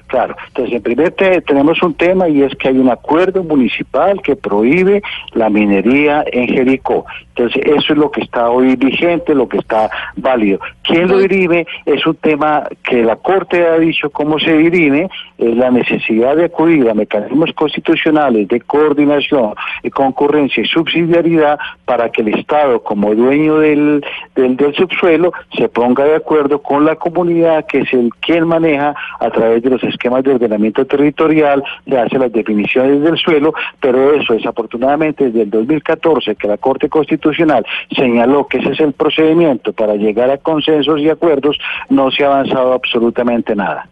Claro, 0.08 0.34
entonces 0.48 0.74
en 0.74 0.82
primer 0.82 1.10
te- 1.12 1.40
tenemos 1.42 1.82
un 1.82 1.92
tema 1.94 2.28
y 2.28 2.42
es 2.42 2.54
que 2.56 2.68
hay 2.68 2.78
un 2.78 2.88
acuerdo 2.90 3.44
municipal 3.44 4.20
que 4.22 4.36
prohíbe 4.36 5.02
la 5.34 5.50
minería 5.50 6.24
en 6.32 6.48
Jericó. 6.48 7.04
Entonces 7.36 7.62
eso 7.66 7.92
es 7.92 7.98
lo 7.98 8.10
que 8.10 8.22
está 8.22 8.50
hoy 8.50 8.74
vigente, 8.74 9.32
lo 9.34 9.48
que 9.48 9.58
está 9.58 9.88
válido. 10.16 10.58
¿Quién 10.82 11.06
lo 11.08 11.18
dirime? 11.18 11.66
Es 11.86 12.04
un 12.06 12.16
tema 12.16 12.66
que 12.82 13.04
la 13.04 13.14
Corte 13.14 13.64
ha 13.64 13.78
dicho 13.78 14.10
cómo 14.10 14.40
se 14.40 14.56
dirime, 14.56 15.08
es 15.36 15.54
la 15.56 15.70
necesidad 15.70 16.34
de 16.34 16.46
acudir 16.46 16.88
a 16.90 16.94
mecanismos 16.94 17.52
constitucionales 17.52 18.48
de 18.48 18.60
coordinación, 18.62 19.54
y 19.84 19.90
concurrencia 19.90 20.62
y 20.64 20.66
subsidiariedad 20.66 21.58
para 21.84 22.08
que 22.10 22.22
el 22.22 22.28
Estado, 22.34 22.82
como 22.82 23.14
dueño 23.14 23.58
del, 23.58 24.04
del, 24.34 24.56
del 24.56 24.74
subsuelo, 24.74 25.32
se 25.56 25.68
ponga 25.68 26.04
de 26.04 26.16
acuerdo 26.16 26.60
con 26.60 26.84
la 26.84 26.96
comunidad, 26.96 27.66
que 27.66 27.80
es 27.80 27.92
el 27.92 28.10
quien 28.20 28.48
maneja 28.48 28.94
a 29.20 29.30
través 29.30 29.62
de 29.62 29.70
los 29.70 29.82
esquemas 29.98 30.22
de 30.22 30.34
ordenamiento 30.34 30.86
territorial, 30.86 31.62
se 31.86 31.98
hace 31.98 32.18
las 32.18 32.32
definiciones 32.32 33.02
del 33.02 33.18
suelo, 33.18 33.52
pero 33.80 34.14
eso 34.14 34.34
desafortunadamente 34.34 35.26
desde 35.26 35.42
el 35.42 35.50
2014 35.50 36.36
que 36.36 36.48
la 36.48 36.56
Corte 36.56 36.88
Constitucional 36.88 37.66
señaló 37.94 38.46
que 38.46 38.58
ese 38.58 38.70
es 38.70 38.80
el 38.80 38.92
procedimiento 38.92 39.72
para 39.72 39.96
llegar 39.96 40.30
a 40.30 40.38
consensos 40.38 41.00
y 41.00 41.10
acuerdos, 41.10 41.58
no 41.88 42.10
se 42.10 42.24
ha 42.24 42.28
avanzado 42.28 42.72
absolutamente 42.72 43.54
nada. 43.56 43.88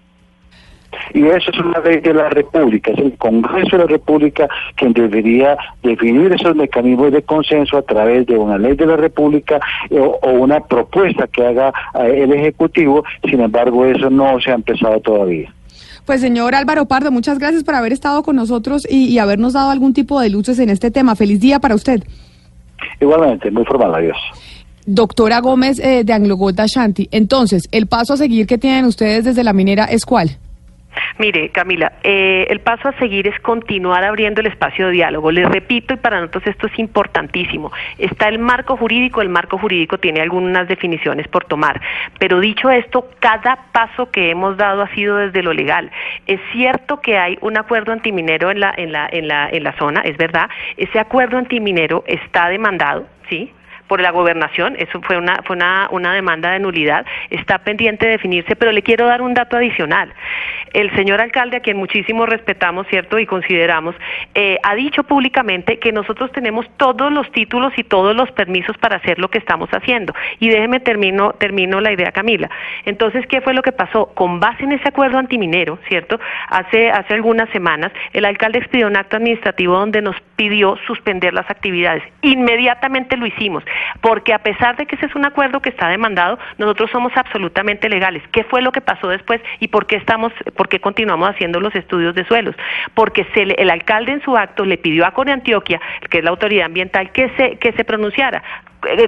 Y 1.13 1.27
eso 1.27 1.51
es 1.51 1.59
una 1.59 1.81
ley 1.81 2.01
de 2.01 2.15
la 2.15 2.31
República, 2.31 2.93
es 2.93 2.99
el 2.99 3.17
Congreso 3.19 3.77
de 3.77 3.85
la 3.85 3.89
República 3.89 4.49
quien 4.77 4.93
debería 4.93 5.57
definir 5.83 6.33
esos 6.33 6.55
mecanismos 6.55 7.13
de 7.13 7.23
consenso 7.23 7.77
a 7.77 7.83
través 7.83 8.27
de 8.27 8.39
una 8.39 8.57
ley 8.57 8.75
de 8.77 8.87
la 8.87 8.97
República 8.97 9.61
eh, 9.91 9.99
o, 9.99 10.19
o 10.23 10.31
una 10.31 10.61
propuesta 10.61 11.27
que 11.27 11.45
haga 11.45 11.73
eh, 11.95 12.23
el 12.23 12.33
Ejecutivo, 12.33 13.05
sin 13.29 13.41
embargo 13.41 13.85
eso 13.85 14.09
no 14.09 14.41
se 14.41 14.51
ha 14.51 14.55
empezado 14.55 15.01
todavía. 15.01 15.53
Pues 16.07 16.21
señor 16.21 16.55
Álvaro 16.55 16.87
Pardo, 16.87 17.11
muchas 17.11 17.39
gracias 17.39 17.65
por 17.65 17.75
haber 17.75 17.93
estado 17.93 18.23
con 18.23 18.37
nosotros 18.37 18.87
y, 18.89 19.09
y 19.09 19.19
habernos 19.19 19.55
dado 19.55 19.71
algún 19.71 19.93
tipo 19.93 20.21
de 20.21 20.31
luces 20.31 20.59
en 20.61 20.71
este 20.71 20.93
tema. 20.93 21.17
Feliz 21.17 21.41
día 21.41 21.59
para 21.59 21.75
usted. 21.75 22.05
Igualmente, 23.01 23.51
muy 23.51 23.65
formal, 23.65 23.95
adiós. 23.95 24.17
Doctora 24.87 25.41
Gómez 25.41 25.81
eh, 25.81 26.05
de 26.05 26.13
Anglo 26.13 26.37
Gold 26.37 26.61
Ashanti. 26.61 27.09
Entonces, 27.11 27.69
el 27.73 27.89
paso 27.89 28.15
a 28.15 28.17
seguir 28.17 28.47
que 28.47 28.57
tienen 28.57 28.85
ustedes 28.85 29.25
desde 29.25 29.43
la 29.43 29.53
minera 29.53 29.87
es 29.87 30.07
cuál? 30.07 30.39
Mire, 31.19 31.51
Camila, 31.51 31.93
eh, 32.03 32.47
el 32.51 32.61
paso 32.61 32.89
a 32.89 32.93
seguir 32.99 33.27
es 33.27 33.39
continuar 33.41 34.05
abriendo 34.05 34.41
el 34.41 34.47
espacio 34.47 34.87
de 34.87 34.93
diálogo. 34.93 35.31
Les 35.31 35.49
repito, 35.49 35.95
y 35.95 35.97
para 35.97 36.21
nosotros 36.21 36.47
esto 36.47 36.67
es 36.67 36.79
importantísimo, 36.79 37.73
está 37.99 38.29
el 38.29 38.39
marco 38.39 38.77
jurídico, 38.77 39.23
el 39.23 39.29
marco 39.29 39.59
jurídico 39.59 39.99
tiene 39.99 40.21
algunas 40.21 40.69
definiciones 40.69 41.29
por 41.29 41.45
tomar, 41.45 41.81
pero 42.19 42.41
dicho 42.41 42.71
esto, 42.71 43.09
cada 43.21 43.57
paso 43.73 44.11
que 44.11 44.31
hemos 44.31 44.57
dado 44.57 44.83
ha 44.83 44.89
sido 44.95 45.17
desde 45.17 45.43
lo 45.43 45.53
legal. 45.53 45.91
Es 46.27 46.41
cierto 46.53 47.01
que 47.01 47.19
hay 47.19 47.39
un 47.41 47.57
acuerdo 47.57 47.93
antiminero 47.93 48.51
en 48.51 48.61
la, 48.61 48.75
en 48.77 48.93
la, 48.93 49.09
en 49.11 49.29
la, 49.29 49.49
en 49.51 49.65
la 49.65 49.73
zona, 49.79 50.01
es 50.03 50.17
verdad, 50.17 50.49
ese 50.77 50.99
acuerdo 50.99 51.39
antiminero 51.39 52.05
está 52.07 52.49
demandado, 52.49 53.07
¿sí? 53.29 53.53
por 53.87 54.01
la 54.01 54.11
gobernación, 54.11 54.77
eso 54.79 55.01
fue 55.03 55.17
una 55.17 55.43
fue 55.45 55.57
una, 55.57 55.89
una 55.91 56.13
demanda 56.13 56.51
de 56.51 56.59
nulidad, 56.59 57.07
está 57.31 57.59
pendiente 57.59 58.07
de 58.07 58.13
definirse, 58.13 58.57
pero 58.57 58.73
le 58.73 58.83
quiero 58.83 59.07
dar 59.07 59.23
un 59.23 59.35
dato 59.35 59.57
adicional. 59.57 60.13
El 60.73 60.95
señor 60.95 61.21
alcalde, 61.21 61.59
a 61.59 61.61
quien 61.61 61.77
muchísimo 61.77 62.27
respetamos, 62.27 62.87
¿cierto? 62.89 63.19
Y 63.19 63.27
consideramos, 63.27 63.95
eh, 64.35 64.59
ha 64.63 64.75
dicho 64.75 65.05
públicamente 65.05 65.79
que 65.79 65.93
nosotros 65.93 66.31
tenemos 66.33 66.67
todos 66.77 67.13
los 67.13 67.31
títulos 67.33 67.73
y 67.77 67.85
todos 67.85 68.15
los 68.15 68.31
permisos 68.33 68.77
para 68.79 68.97
hacer 68.97 69.19
lo 69.19 69.29
que 69.29 69.39
estamos 69.39 69.71
haciendo. 69.71 70.15
Y 70.39 70.49
déjeme 70.49 70.81
termino, 70.81 71.33
termino 71.33 71.81
la 71.81 71.93
idea, 71.93 72.13
Camila. 72.13 72.51
Entonces, 72.85 73.27
¿qué 73.27 73.41
fue 73.41 73.55
lo 73.55 73.63
que 73.63 73.73
pasó? 73.73 74.07
Con 74.15 74.41
base 74.41 74.65
en 74.65 74.73
ese 74.73 74.89
acuerdo 74.89 75.19
antiminero, 75.19 75.79
¿cierto? 75.89 76.19
Hace, 76.49 76.91
hace 76.91 77.15
algunas 77.15 77.49
semanas, 77.51 77.93
el 78.13 78.25
alcalde 78.25 78.59
expidió 78.59 78.87
un 78.87 78.97
acto 78.97 79.17
administrativo 79.17 79.79
donde 79.79 80.03
nos 80.03 80.17
pidió 80.37 80.77
suspender 80.87 81.33
las 81.35 81.51
actividades. 81.51 82.03
Inmediatamente 82.23 83.17
lo 83.17 83.27
hicimos, 83.27 83.65
porque 84.01 84.33
a 84.35 84.39
pesar 84.39 84.77
de 84.77 84.87
que 84.87 84.97
ese 84.97 85.07
es 85.07 85.15
un 85.15 85.25
acuerdo 85.25 85.61
que 85.61 85.71
está 85.71 85.89
demandado, 85.89 86.39
nosotros 86.59 86.91
somos 86.91 87.13
absolutamente 87.17 87.89
legales. 87.89 88.23
¿Qué 88.33 88.45
fue 88.45 88.63
lo 88.63 88.73
que 88.73 88.81
pasó 88.81 89.09
después 89.09 89.41
y 89.61 89.69
por 89.69 89.87
qué 89.87 89.97
estamos, 89.97 90.33
qué 90.69 90.81
continuamos 90.81 91.29
haciendo 91.31 91.61
los 91.61 91.75
estudios 91.75 92.15
de 92.15 92.25
suelos? 92.25 92.55
Porque 92.95 93.25
se 93.35 93.47
le- 93.47 93.55
el 93.59 93.71
alcalde 93.71 94.13
en 94.13 94.23
su 94.23 94.37
acto 94.37 94.65
le 94.65 94.79
pidió 94.79 95.07
a 95.07 95.13
Core 95.13 95.33
Antioquia, 95.33 95.81
que 96.11 96.19
es 96.19 96.25
la 96.25 96.31
autoridad 96.31 96.67
ambiental, 96.67 97.11
que 97.13 97.31
se, 97.37 97.59
que 97.59 97.73
se 97.73 97.85
pronunciara. 97.85 98.43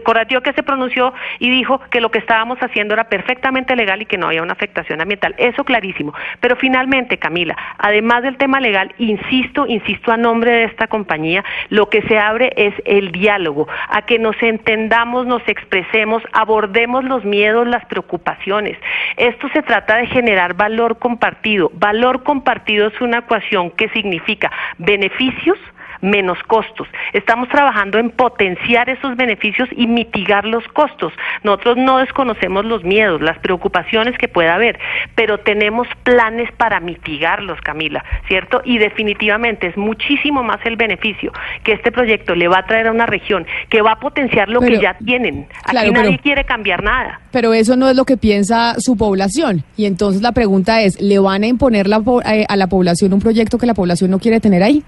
Core 0.04 0.20
Antioquia 0.20 0.52
se 0.52 0.62
pronunció 0.62 1.12
y 1.38 1.50
dijo 1.50 1.80
que 1.90 2.00
lo 2.00 2.10
que 2.10 2.18
estábamos 2.18 2.58
haciendo 2.60 2.94
era 2.94 3.04
perfectamente 3.04 3.76
legal 3.76 4.02
y 4.02 4.06
que 4.06 4.18
no 4.18 4.26
había 4.26 4.42
una 4.42 4.52
afectación 4.52 5.00
ambiental. 5.00 5.34
Eso 5.38 5.64
clarísimo. 5.64 6.14
Pero 6.40 6.56
finalmente, 6.56 7.18
Camila, 7.18 7.56
además 7.78 8.22
del 8.22 8.36
tema 8.36 8.60
legal, 8.60 8.94
insisto, 8.98 9.66
insisto 9.66 10.12
a 10.12 10.16
nombre 10.16 10.50
de 10.50 10.64
esta 10.64 10.86
compañía, 10.86 11.44
lo 11.68 11.88
que 11.88 12.02
se 12.02 12.18
abre 12.18 12.52
es 12.56 12.74
el 12.84 13.12
diálogo, 13.12 13.68
a 13.88 14.02
que 14.02 14.18
nos 14.18 14.40
entendamos, 14.42 15.26
nos 15.26 15.46
expresemos, 15.48 16.22
abordemos 16.32 17.04
los 17.04 17.24
miedos, 17.24 17.66
las 17.66 17.84
preocupaciones. 17.86 18.76
Esto 19.16 19.48
se 19.52 19.62
trata 19.62 19.96
de 19.96 20.06
generar 20.06 20.54
valor 20.54 20.98
compartido. 20.98 21.70
Valor 21.74 22.22
compartido 22.22 22.88
es 22.88 23.00
una 23.00 23.18
ecuación 23.18 23.70
que 23.70 23.88
significa 23.90 24.50
beneficios 24.78 25.58
menos 26.00 26.38
costos. 26.46 26.86
Estamos 27.12 27.48
trabajando 27.48 27.98
en 27.98 28.10
potenciar 28.10 28.88
esos 28.88 29.16
beneficios 29.16 29.68
y 29.76 29.86
mitigar 29.86 30.44
los 30.44 30.66
costos. 30.68 31.12
Nosotros 31.42 31.76
no 31.76 31.98
desconocemos 31.98 32.64
los 32.64 32.84
miedos, 32.84 33.20
las 33.20 33.38
preocupaciones 33.38 34.16
que 34.18 34.28
pueda 34.28 34.54
haber, 34.54 34.78
pero 35.14 35.38
tenemos 35.38 35.88
planes 36.04 36.50
para 36.56 36.80
mitigarlos, 36.80 37.60
Camila, 37.60 38.04
¿cierto? 38.26 38.60
Y 38.64 38.78
definitivamente 38.78 39.66
es 39.68 39.76
muchísimo 39.76 40.42
más 40.42 40.58
el 40.64 40.76
beneficio 40.76 41.32
que 41.64 41.72
este 41.72 41.90
proyecto 41.92 42.34
le 42.34 42.48
va 42.48 42.58
a 42.58 42.66
traer 42.66 42.88
a 42.88 42.92
una 42.92 43.06
región, 43.06 43.46
que 43.68 43.82
va 43.82 43.92
a 43.92 44.00
potenciar 44.00 44.48
lo 44.48 44.60
Pero- 44.60 44.76
que 44.76 44.82
ya 44.82 44.94
tienen. 45.04 45.46
Aquí 45.64 45.70
Claro, 45.70 45.92
nadie 45.92 46.10
pero- 46.10 46.22
quiere 46.22 46.44
cambiar 46.44 46.82
nada. 46.82 47.20
Pero 47.30 47.52
eso 47.52 47.76
no 47.76 47.88
es 47.88 47.96
lo 47.96 48.04
que 48.04 48.16
piensa 48.16 48.74
su 48.78 48.96
población. 48.96 49.64
Y 49.76 49.86
entonces 49.86 50.22
la 50.22 50.32
pregunta 50.32 50.82
es, 50.82 51.00
¿le 51.00 51.18
van 51.18 51.42
a 51.42 51.46
imponer 51.46 51.86
la 51.86 51.98
eh, 52.26 52.44
a 52.48 52.56
la 52.56 52.66
población 52.68 53.12
un 53.12 53.20
proyecto 53.20 53.58
que 53.58 53.66
la 53.66 53.74
población 53.74 54.10
no 54.10 54.18
quiere 54.18 54.40
tener 54.40 54.62
ahí? 54.62 54.82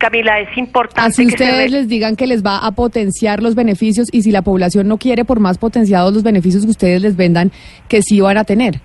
Camila, 0.00 0.40
es 0.40 0.56
importante 0.56 1.08
Así 1.08 1.26
que 1.26 1.34
ustedes 1.34 1.70
les 1.70 1.86
digan 1.86 2.16
que 2.16 2.26
les 2.26 2.42
va 2.42 2.58
a 2.58 2.72
potenciar 2.72 3.42
los 3.42 3.54
beneficios 3.54 4.08
y 4.10 4.22
si 4.22 4.32
la 4.32 4.40
población 4.40 4.88
no 4.88 4.96
quiere 4.96 5.26
por 5.26 5.40
más 5.40 5.58
potenciados 5.58 6.14
los 6.14 6.22
beneficios 6.22 6.64
que 6.64 6.70
ustedes 6.70 7.02
les 7.02 7.16
vendan, 7.16 7.52
que 7.86 8.00
sí 8.00 8.18
van 8.20 8.38
a 8.38 8.44
tener. 8.44 8.80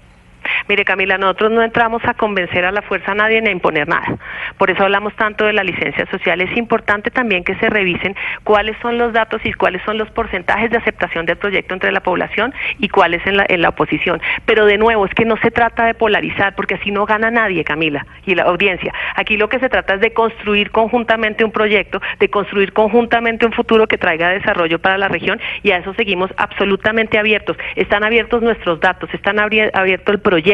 Mire, 0.68 0.86
Camila, 0.86 1.18
nosotros 1.18 1.52
no 1.52 1.62
entramos 1.62 2.04
a 2.06 2.13
convencer 2.13 2.65
a 2.65 2.72
la 2.72 2.82
fuerza 2.82 3.12
a 3.12 3.15
nadie 3.15 3.41
ni 3.41 3.50
a 3.50 3.52
imponer 3.52 3.88
nada. 3.88 4.18
Por 4.58 4.70
eso 4.70 4.84
hablamos 4.84 5.15
tanto 5.15 5.46
de 5.46 5.54
la 5.54 5.63
licencia 5.63 6.06
social. 6.08 6.41
Es 6.41 6.56
importante 6.58 7.12
también 7.12 7.44
que 7.44 7.56
se 7.56 7.70
revisen 7.70 8.15
cuáles 8.44 8.78
son 8.82 8.98
los 8.98 9.13
datos 9.13 9.41
y 9.44 9.54
cuáles 9.54 9.82
son 9.84 9.98
los 9.98 10.10
porcentajes 10.12 10.72
de 10.72 10.78
aceptación 10.78 11.26
del 11.26 11.38
proyecto 11.38 11.74
entre 11.74 11.91
la 11.91 12.02
población 12.02 12.54
y 12.80 12.89
cuáles 12.89 13.26
en 13.26 13.38
la, 13.38 13.46
en 13.48 13.62
la 13.62 13.70
oposición. 13.70 14.22
Pero 14.46 14.65
de 14.65 14.78
nuevo, 14.78 15.06
es 15.06 15.13
que 15.13 15.26
no 15.26 15.38
se 15.38 15.52
trata 15.52 15.86
de 15.86 15.94
polarizar, 15.94 16.56
porque 16.56 16.76
así 16.76 16.91
no 16.91 17.06
gana 17.06 17.32
nadie, 17.32 17.63
Camila, 17.63 18.06
y 18.26 18.36
la 18.36 18.44
audiencia. 18.44 18.94
Aquí 19.15 19.38
lo 19.38 19.50
que 19.50 19.60
se 19.60 19.70
trata 19.70 19.96
es 19.96 20.02
de 20.02 20.13
construir 20.13 20.72
conjuntamente 20.72 21.44
un 21.44 21.52
proyecto, 21.52 22.02
de 22.20 22.30
construir 22.30 22.74
conjuntamente 22.74 23.46
un 23.46 23.52
futuro 23.54 23.88
que 23.88 23.98
traiga 23.98 24.30
desarrollo 24.30 24.80
para 24.80 24.98
la 24.98 25.08
región 25.08 25.39
y 25.63 25.72
a 25.72 25.78
eso 25.78 25.94
seguimos 25.96 26.32
absolutamente 26.38 27.18
abiertos. 27.18 27.58
Están 27.76 28.04
abiertos 28.04 28.41
nuestros 28.41 28.80
datos, 28.80 29.10
están 29.13 29.39
abierto 29.39 30.12
el 30.12 30.20
proyecto, 30.20 30.44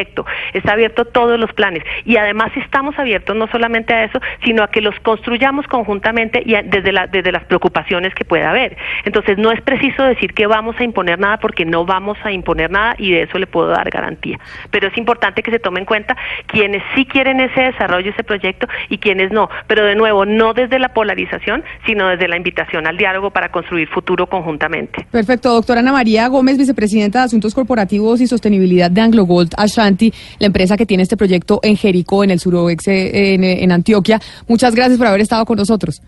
está 0.54 0.73
abierto 0.73 1.06
todos 1.06 1.39
los 1.39 1.51
planes 1.54 1.84
y 2.06 2.17
además 2.17 2.51
estamos 2.56 2.97
abiertos 2.97 3.36
no 3.36 3.47
solamente 3.47 3.93
a 3.93 4.04
eso, 4.06 4.19
sino 4.43 4.63
a 4.63 4.67
que 4.69 4.82
los 4.82 4.97
construyamos 4.99 5.67
conjuntamente 5.67 6.41
y 6.45 6.54
desde, 6.54 6.93
desde 7.12 7.32
las 7.32 7.43
preocupaciones 7.45 8.13
que 8.13 8.25
pueda 8.25 8.49
haber. 8.49 8.77
Entonces 9.06 9.38
no 9.38 9.51
es 9.51 9.62
preciso 9.62 10.04
decir 10.04 10.34
que 10.34 10.47
vamos 10.47 10.75
a 10.80 10.84
imponer 10.84 11.19
nada 11.19 11.38
porque 11.38 11.65
no 11.65 11.86
vamos 11.86 12.17
a 12.23 12.32
imponer 12.32 12.71
nada 12.71 12.95
y 12.97 13.12
de 13.12 13.23
eso 13.23 13.38
le 13.38 13.47
puedo 13.47 13.67
dar 13.69 13.89
garantía. 13.89 14.39
Pero 14.69 14.88
es 14.88 14.97
importante 14.97 15.43
que 15.43 15.51
se 15.51 15.60
tome 15.60 15.80
en 15.80 15.86
cuenta 15.86 16.15
quienes 16.47 16.84
sí 16.95 17.06
quieren 17.06 17.39
ese 17.39 17.62
desarrollo, 17.62 18.12
ese 18.12 18.23
proyecto 18.23 18.67
y 18.89 18.97
quienes 18.97 19.32
no. 19.32 19.49
Pero 19.67 19.86
de 19.86 19.95
nuevo, 19.95 20.25
no 20.25 20.54
desde 20.54 20.80
la 20.80 20.89
polarización, 20.89 21.63
sino 21.86 22.08
desde 22.08 22.27
la 22.27 22.38
invitación 22.38 22.88
al 22.88 22.97
diálogo 22.97 23.32
para 23.32 23.49
construir 23.49 23.88
futuro 23.88 24.27
conjuntamente. 24.27 25.06
Perfecto, 25.12 25.54
doctora 25.54 25.82
Ana 25.82 25.91
María 25.91 26.27
Gómez, 26.27 26.58
vicepresidenta 26.58 27.19
de 27.19 27.25
Asuntos 27.25 27.54
Corporativos 27.54 28.21
y 28.21 28.27
Sostenibilidad 28.27 28.89
de 28.91 29.01
Anglo 29.01 29.25
Gold 29.25 29.54
Ashanti, 29.82 30.13
la 30.39 30.48
empresa 30.48 30.78
que 30.78 30.86
tiene 30.86 31.04
este 31.04 31.17
proyecto 31.17 31.60
en 31.63 31.76
Jericó, 31.76 32.24
en 32.24 32.32
el 32.32 32.39
suroeste, 32.39 33.34
en, 33.34 33.44
en 33.44 33.72
Antioquia. 33.72 34.20
Muchas 34.48 34.76
gracias 34.76 34.98
por 34.98 35.08
haber 35.08 35.22
estado 35.22 35.46
con 35.46 35.58
nosotros. 35.58 36.02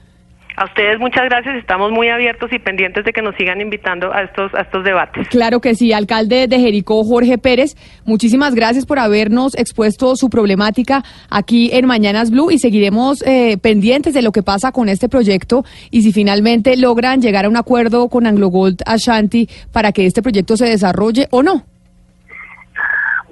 A 0.56 0.66
ustedes 0.66 1.00
muchas 1.00 1.24
gracias, 1.26 1.56
estamos 1.56 1.92
muy 1.92 2.10
abiertos 2.10 2.52
y 2.54 2.60
pendientes 2.60 3.04
de 3.04 3.12
que 3.12 3.24
nos 3.24 3.36
sigan 3.36 3.60
invitando 3.60 4.14
a 4.14 4.22
estos, 4.22 4.54
a 4.54 4.62
estos 4.62 4.84
debates. 4.84 5.28
Claro 5.30 5.60
que 5.60 5.74
sí, 5.74 5.94
alcalde 5.94 6.48
de 6.48 6.60
Jericó, 6.60 7.04
Jorge 7.04 7.40
Pérez, 7.40 7.76
muchísimas 8.06 8.54
gracias 8.54 8.86
por 8.86 9.00
habernos 9.00 9.56
expuesto 9.56 10.16
su 10.16 10.30
problemática 10.30 11.04
aquí 11.32 11.72
en 11.74 11.88
Mañanas 11.88 12.30
Blue 12.30 12.52
y 12.52 12.60
seguiremos 12.60 13.24
eh, 13.26 13.58
pendientes 13.58 14.14
de 14.14 14.22
lo 14.22 14.32
que 14.32 14.44
pasa 14.44 14.72
con 14.72 14.90
este 14.90 15.10
proyecto 15.10 15.66
y 15.90 16.04
si 16.04 16.12
finalmente 16.12 16.78
logran 16.78 17.20
llegar 17.20 17.46
a 17.46 17.50
un 17.50 17.58
acuerdo 17.58 18.08
con 18.10 18.28
Anglo 18.28 18.50
Gold 18.50 18.84
Ashanti 18.86 19.50
para 19.72 19.92
que 19.92 20.06
este 20.06 20.22
proyecto 20.22 20.56
se 20.56 20.66
desarrolle 20.66 21.28
o 21.32 21.42
no. 21.42 21.73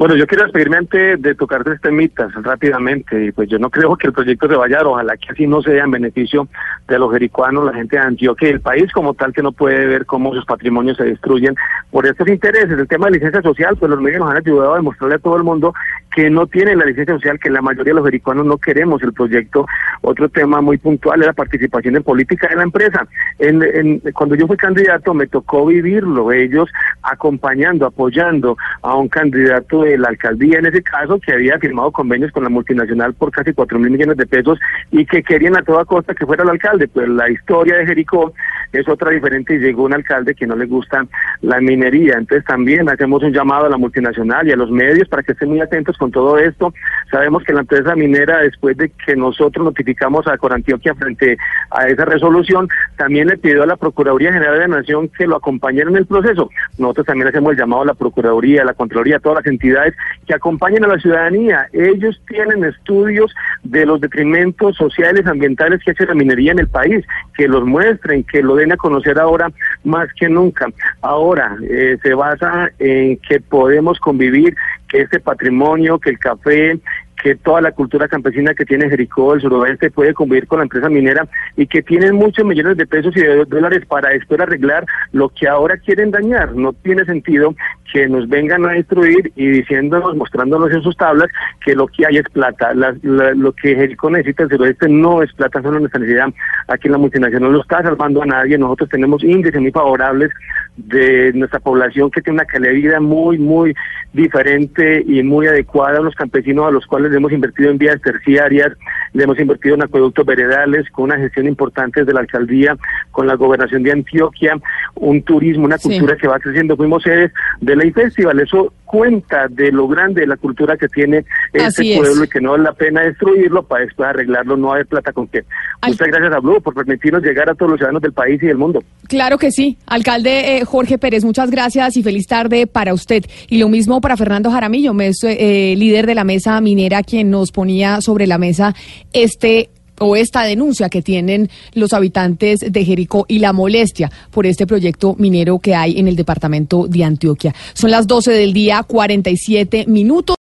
Bueno, 0.01 0.15
yo 0.15 0.25
quiero 0.25 0.45
despedirme 0.45 0.77
antes 0.77 1.21
de 1.21 1.35
tocar 1.35 1.63
tres 1.63 1.79
temitas 1.79 2.33
rápidamente. 2.33 3.25
Y 3.25 3.31
pues 3.31 3.47
yo 3.47 3.59
no 3.59 3.69
creo 3.69 3.95
que 3.95 4.07
el 4.07 4.13
proyecto 4.13 4.47
se 4.47 4.55
vaya, 4.55 4.81
ojalá 4.83 5.15
que 5.15 5.31
así 5.31 5.45
no 5.45 5.61
sea 5.61 5.83
en 5.83 5.91
beneficio 5.91 6.47
de 6.87 6.97
los 6.97 7.11
jericuanos, 7.11 7.65
la 7.65 7.73
gente 7.73 7.97
de 7.97 8.01
Antioquia 8.01 8.47
y 8.47 8.53
el 8.53 8.61
país 8.61 8.91
como 8.93 9.13
tal 9.13 9.31
que 9.31 9.43
no 9.43 9.51
puede 9.51 9.85
ver 9.85 10.07
cómo 10.07 10.33
sus 10.33 10.43
patrimonios 10.43 10.97
se 10.97 11.03
destruyen 11.03 11.53
por 11.91 12.07
estos 12.07 12.27
intereses. 12.29 12.79
El 12.79 12.87
tema 12.87 13.05
de 13.05 13.11
licencia 13.11 13.43
social, 13.43 13.77
pues 13.77 13.91
los 13.91 14.01
medios 14.01 14.21
nos 14.21 14.31
han 14.31 14.37
ayudado 14.37 14.73
a 14.73 14.77
demostrarle 14.77 15.17
a 15.17 15.19
todo 15.19 15.37
el 15.37 15.43
mundo 15.43 15.71
que 16.13 16.29
no 16.29 16.45
tienen 16.47 16.77
la 16.79 16.85
licencia 16.85 17.15
social, 17.15 17.39
que 17.39 17.49
la 17.49 17.61
mayoría 17.61 17.91
de 17.93 17.95
los 17.99 18.05
jericuanos 18.05 18.45
no 18.45 18.57
queremos 18.57 19.01
el 19.03 19.13
proyecto. 19.13 19.65
Otro 20.01 20.27
tema 20.29 20.59
muy 20.61 20.77
puntual 20.77 21.21
es 21.21 21.27
la 21.27 21.33
participación 21.33 21.95
en 21.95 22.03
política 22.03 22.47
de 22.49 22.55
la 22.57 22.63
empresa. 22.63 23.07
En, 23.39 23.61
en- 23.63 23.99
cuando 24.13 24.35
yo 24.35 24.45
fui 24.47 24.57
candidato 24.57 25.13
me 25.13 25.27
tocó 25.27 25.65
vivirlo, 25.65 26.31
ellos 26.31 26.69
acompañando, 27.03 27.85
apoyando 27.85 28.57
a 28.81 28.95
un 28.95 29.07
candidato 29.07 29.83
de 29.83 29.97
la 29.97 30.09
alcaldía, 30.09 30.59
en 30.59 30.65
ese 30.65 30.81
caso, 30.83 31.19
que 31.19 31.33
había 31.33 31.57
firmado 31.59 31.91
convenios 31.91 32.31
con 32.31 32.43
la 32.43 32.49
multinacional 32.49 33.13
por 33.13 33.31
casi 33.31 33.53
cuatro 33.53 33.79
mil 33.79 33.91
millones 33.91 34.17
de 34.17 34.25
pesos 34.25 34.59
y 34.91 35.05
que 35.05 35.23
querían 35.23 35.57
a 35.57 35.63
toda 35.63 35.85
costa 35.85 36.13
que 36.13 36.25
fuera 36.25 36.43
el 36.43 36.49
alcalde. 36.49 36.87
Pues 36.87 37.07
la 37.09 37.29
historia 37.29 37.77
de 37.77 37.85
Jericó 37.85 38.33
es 38.73 38.87
otra 38.87 39.11
diferente 39.11 39.55
y 39.55 39.59
llegó 39.59 39.83
un 39.83 39.93
alcalde 39.93 40.35
que 40.35 40.47
no 40.47 40.55
le 40.55 40.65
gusta 40.65 41.05
la 41.41 41.59
minería. 41.59 42.15
Entonces 42.17 42.45
también 42.45 42.89
hacemos 42.89 43.23
un 43.23 43.33
llamado 43.33 43.65
a 43.65 43.69
la 43.69 43.77
multinacional 43.77 44.47
y 44.47 44.51
a 44.51 44.55
los 44.55 44.71
medios 44.71 45.07
para 45.07 45.23
que 45.23 45.31
estén 45.33 45.49
muy 45.49 45.61
atentos 45.61 45.97
con 46.01 46.09
todo 46.09 46.39
esto. 46.39 46.73
Sabemos 47.11 47.43
que 47.43 47.53
la 47.53 47.59
empresa 47.59 47.95
minera, 47.95 48.39
después 48.39 48.75
de 48.75 48.89
que 48.89 49.15
nosotros 49.15 49.63
notificamos 49.63 50.27
a 50.27 50.35
Corantioquia 50.35 50.95
frente 50.95 51.37
a 51.69 51.87
esa 51.87 52.05
resolución, 52.05 52.67
también 52.97 53.27
le 53.27 53.37
pidió 53.37 53.61
a 53.61 53.67
la 53.67 53.75
Procuraduría 53.75 54.33
General 54.33 54.55
de 54.55 54.67
la 54.67 54.77
Nación 54.79 55.09
que 55.09 55.27
lo 55.27 55.35
acompañara 55.35 55.91
en 55.91 55.97
el 55.97 56.07
proceso. 56.07 56.49
Nosotros 56.79 57.05
también 57.05 57.27
hacemos 57.27 57.51
el 57.51 57.59
llamado 57.59 57.83
a 57.83 57.85
la 57.85 57.93
Procuraduría, 57.93 58.63
a 58.63 58.65
la 58.65 58.73
Contraloría, 58.73 59.17
a 59.17 59.19
todas 59.19 59.43
las 59.43 59.53
entidades 59.53 59.93
que 60.25 60.33
acompañen 60.33 60.83
a 60.85 60.87
la 60.87 60.97
ciudadanía. 60.97 61.67
Ellos 61.71 62.19
tienen 62.27 62.63
estudios 62.63 63.31
de 63.61 63.85
los 63.85 64.01
detrimentos 64.01 64.75
sociales, 64.77 65.27
ambientales 65.27 65.83
que 65.83 65.91
hace 65.91 66.07
la 66.07 66.15
minería 66.15 66.53
en 66.53 66.59
el 66.59 66.67
país, 66.67 67.05
que 67.37 67.47
los 67.47 67.63
muestren, 67.63 68.23
que 68.23 68.41
lo 68.41 68.55
den 68.55 68.71
a 68.71 68.77
conocer 68.77 69.19
ahora 69.19 69.51
más 69.83 70.09
que 70.19 70.27
nunca. 70.29 70.67
Ahora 71.03 71.57
eh, 71.61 71.99
se 72.01 72.15
basa 72.15 72.71
en 72.79 73.17
que 73.17 73.39
podemos 73.39 73.99
convivir, 73.99 74.55
que 74.91 75.01
este 75.01 75.21
patrimonio, 75.21 75.99
que 75.99 76.09
el 76.09 76.19
café, 76.19 76.77
que 77.21 77.35
toda 77.35 77.61
la 77.61 77.71
cultura 77.71 78.07
campesina 78.07 78.53
que 78.53 78.65
tiene 78.65 78.89
Jericó, 78.89 79.33
el 79.33 79.41
suroeste, 79.41 79.91
puede 79.91 80.13
convivir 80.13 80.47
con 80.47 80.59
la 80.59 80.63
empresa 80.63 80.89
minera 80.89 81.27
y 81.55 81.67
que 81.67 81.81
tienen 81.81 82.15
muchos 82.15 82.45
millones 82.45 82.77
de 82.77 82.87
pesos 82.87 83.15
y 83.15 83.21
de 83.21 83.45
dólares 83.45 83.85
para 83.87 84.09
después 84.09 84.39
arreglar 84.39 84.85
lo 85.11 85.29
que 85.29 85.47
ahora 85.47 85.77
quieren 85.77 86.11
dañar. 86.11 86.55
No 86.55 86.73
tiene 86.73 87.05
sentido 87.05 87.53
que 87.93 88.07
nos 88.07 88.27
vengan 88.27 88.65
a 88.65 88.73
destruir 88.73 89.31
y 89.35 89.47
diciéndonos, 89.47 90.15
mostrándonos 90.15 90.71
en 90.71 90.81
sus 90.81 90.95
tablas 90.97 91.27
que 91.63 91.75
lo 91.75 91.87
que 91.87 92.05
hay 92.05 92.17
es 92.17 92.29
plata. 92.31 92.73
La- 92.73 92.95
lo 93.01 93.51
que 93.53 93.75
Jericó 93.75 94.09
necesita 94.09 94.43
el 94.43 94.49
suroeste 94.49 94.89
no 94.89 95.21
es 95.21 95.31
plata, 95.33 95.61
solo 95.61 95.79
nuestra 95.79 95.99
necesidad. 95.99 96.29
Aquí 96.67 96.89
la 96.89 96.97
multinacional 96.97 97.51
no 97.51 97.61
está 97.61 97.83
salvando 97.83 98.23
a 98.23 98.25
nadie. 98.25 98.57
Nosotros 98.57 98.89
tenemos 98.89 99.23
índices 99.23 99.61
muy 99.61 99.71
favorables 99.71 100.31
de 100.77 101.31
nuestra 101.33 101.59
población 101.59 102.09
que 102.09 102.21
tiene 102.21 102.37
una 102.39 102.45
calidad 102.45 102.71
de 102.71 102.77
vida 102.77 102.99
muy, 102.99 103.37
muy 103.37 103.75
diferente 104.13 105.03
y 105.05 105.23
muy 105.23 105.47
adecuada 105.47 105.99
a 105.99 106.01
los 106.01 106.15
campesinos 106.15 106.67
a 106.67 106.71
los 106.71 106.85
cuales 106.85 107.10
le 107.11 107.17
hemos 107.17 107.31
invertido 107.31 107.69
en 107.69 107.77
vías 107.77 108.01
terciarias, 108.01 108.71
le 109.13 109.23
hemos 109.23 109.37
invertido 109.39 109.75
en 109.75 109.83
acueductos 109.83 110.25
veredales, 110.25 110.89
con 110.91 111.05
una 111.05 111.17
gestión 111.17 111.47
importante 111.47 112.03
de 112.05 112.13
la 112.13 112.21
alcaldía, 112.21 112.77
con 113.11 113.27
la 113.27 113.35
gobernación 113.35 113.83
de 113.83 113.91
Antioquia, 113.91 114.53
un 114.95 115.21
turismo, 115.23 115.65
una 115.65 115.77
Sí. 115.77 115.89
cultura 115.89 116.15
que 116.15 116.27
va 116.27 116.39
creciendo. 116.39 116.75
Fuimos 116.77 117.03
sedes 117.03 117.31
de 117.59 117.75
la 117.75 117.81
Festival, 117.91 118.39
eso 118.39 118.73
cuenta 118.85 119.47
de 119.49 119.71
lo 119.71 119.87
grande 119.87 120.21
de 120.21 120.27
la 120.27 120.37
cultura 120.37 120.77
que 120.77 120.87
tiene 120.87 121.19
Así 121.53 121.57
este 121.65 121.93
es. 121.93 121.99
pueblo 121.99 122.23
y 122.25 122.27
que 122.27 122.41
no 122.41 122.51
vale 122.51 122.63
la 122.63 122.73
pena 122.73 123.01
destruirlo 123.01 123.63
para 123.63 123.85
después 123.85 124.09
arreglarlo, 124.09 124.55
no 124.57 124.73
hay 124.73 124.83
plata 124.83 125.11
con 125.13 125.27
qué. 125.27 125.43
Al- 125.81 125.91
Muchas 125.91 126.07
gracias 126.07 126.33
a 126.33 126.39
Blue 126.39 126.61
por 126.61 126.73
permitirnos 126.73 127.21
llegar 127.23 127.49
a 127.49 127.55
todos 127.55 127.71
los 127.71 127.79
ciudadanos 127.79 128.01
del 128.01 128.13
país 128.13 128.41
y 128.43 128.47
del 128.47 128.57
mundo. 128.57 128.83
Claro 129.07 129.37
que 129.37 129.51
sí. 129.51 129.77
Alcalde 129.87 130.57
eh, 130.57 130.65
Jorge 130.65 130.97
Pérez, 130.97 131.23
muchas 131.25 131.49
gracias 131.51 131.97
y 131.97 132.03
feliz 132.03 132.27
tarde 132.27 132.67
para 132.67 132.93
usted. 132.93 133.23
Y 133.49 133.57
lo 133.59 133.67
mismo 133.69 133.99
para 134.01 134.15
Fernando 134.17 134.51
Jaramillo, 134.51 134.93
mes- 134.93 135.23
eh, 135.23 135.73
líder 135.77 136.05
de 136.05 136.15
la 136.15 136.23
mesa 136.23 136.59
minera, 136.61 137.00
quien 137.03 137.29
nos 137.29 137.51
ponía 137.51 138.01
sobre 138.01 138.27
la 138.27 138.37
mesa 138.37 138.75
este 139.13 139.69
o 140.01 140.15
esta 140.15 140.43
denuncia 140.43 140.89
que 140.89 141.01
tienen 141.01 141.49
los 141.73 141.93
habitantes 141.93 142.59
de 142.59 142.85
Jericó 142.85 143.25
y 143.27 143.39
la 143.39 143.53
molestia 143.53 144.11
por 144.31 144.47
este 144.47 144.65
proyecto 144.65 145.15
minero 145.17 145.59
que 145.59 145.75
hay 145.75 145.99
en 145.99 146.07
el 146.07 146.15
departamento 146.15 146.87
de 146.87 147.03
Antioquia. 147.03 147.53
Son 147.73 147.91
las 147.91 148.07
12 148.07 148.31
del 148.31 148.51
día, 148.51 148.83
47 148.83 149.85
minutos. 149.87 150.35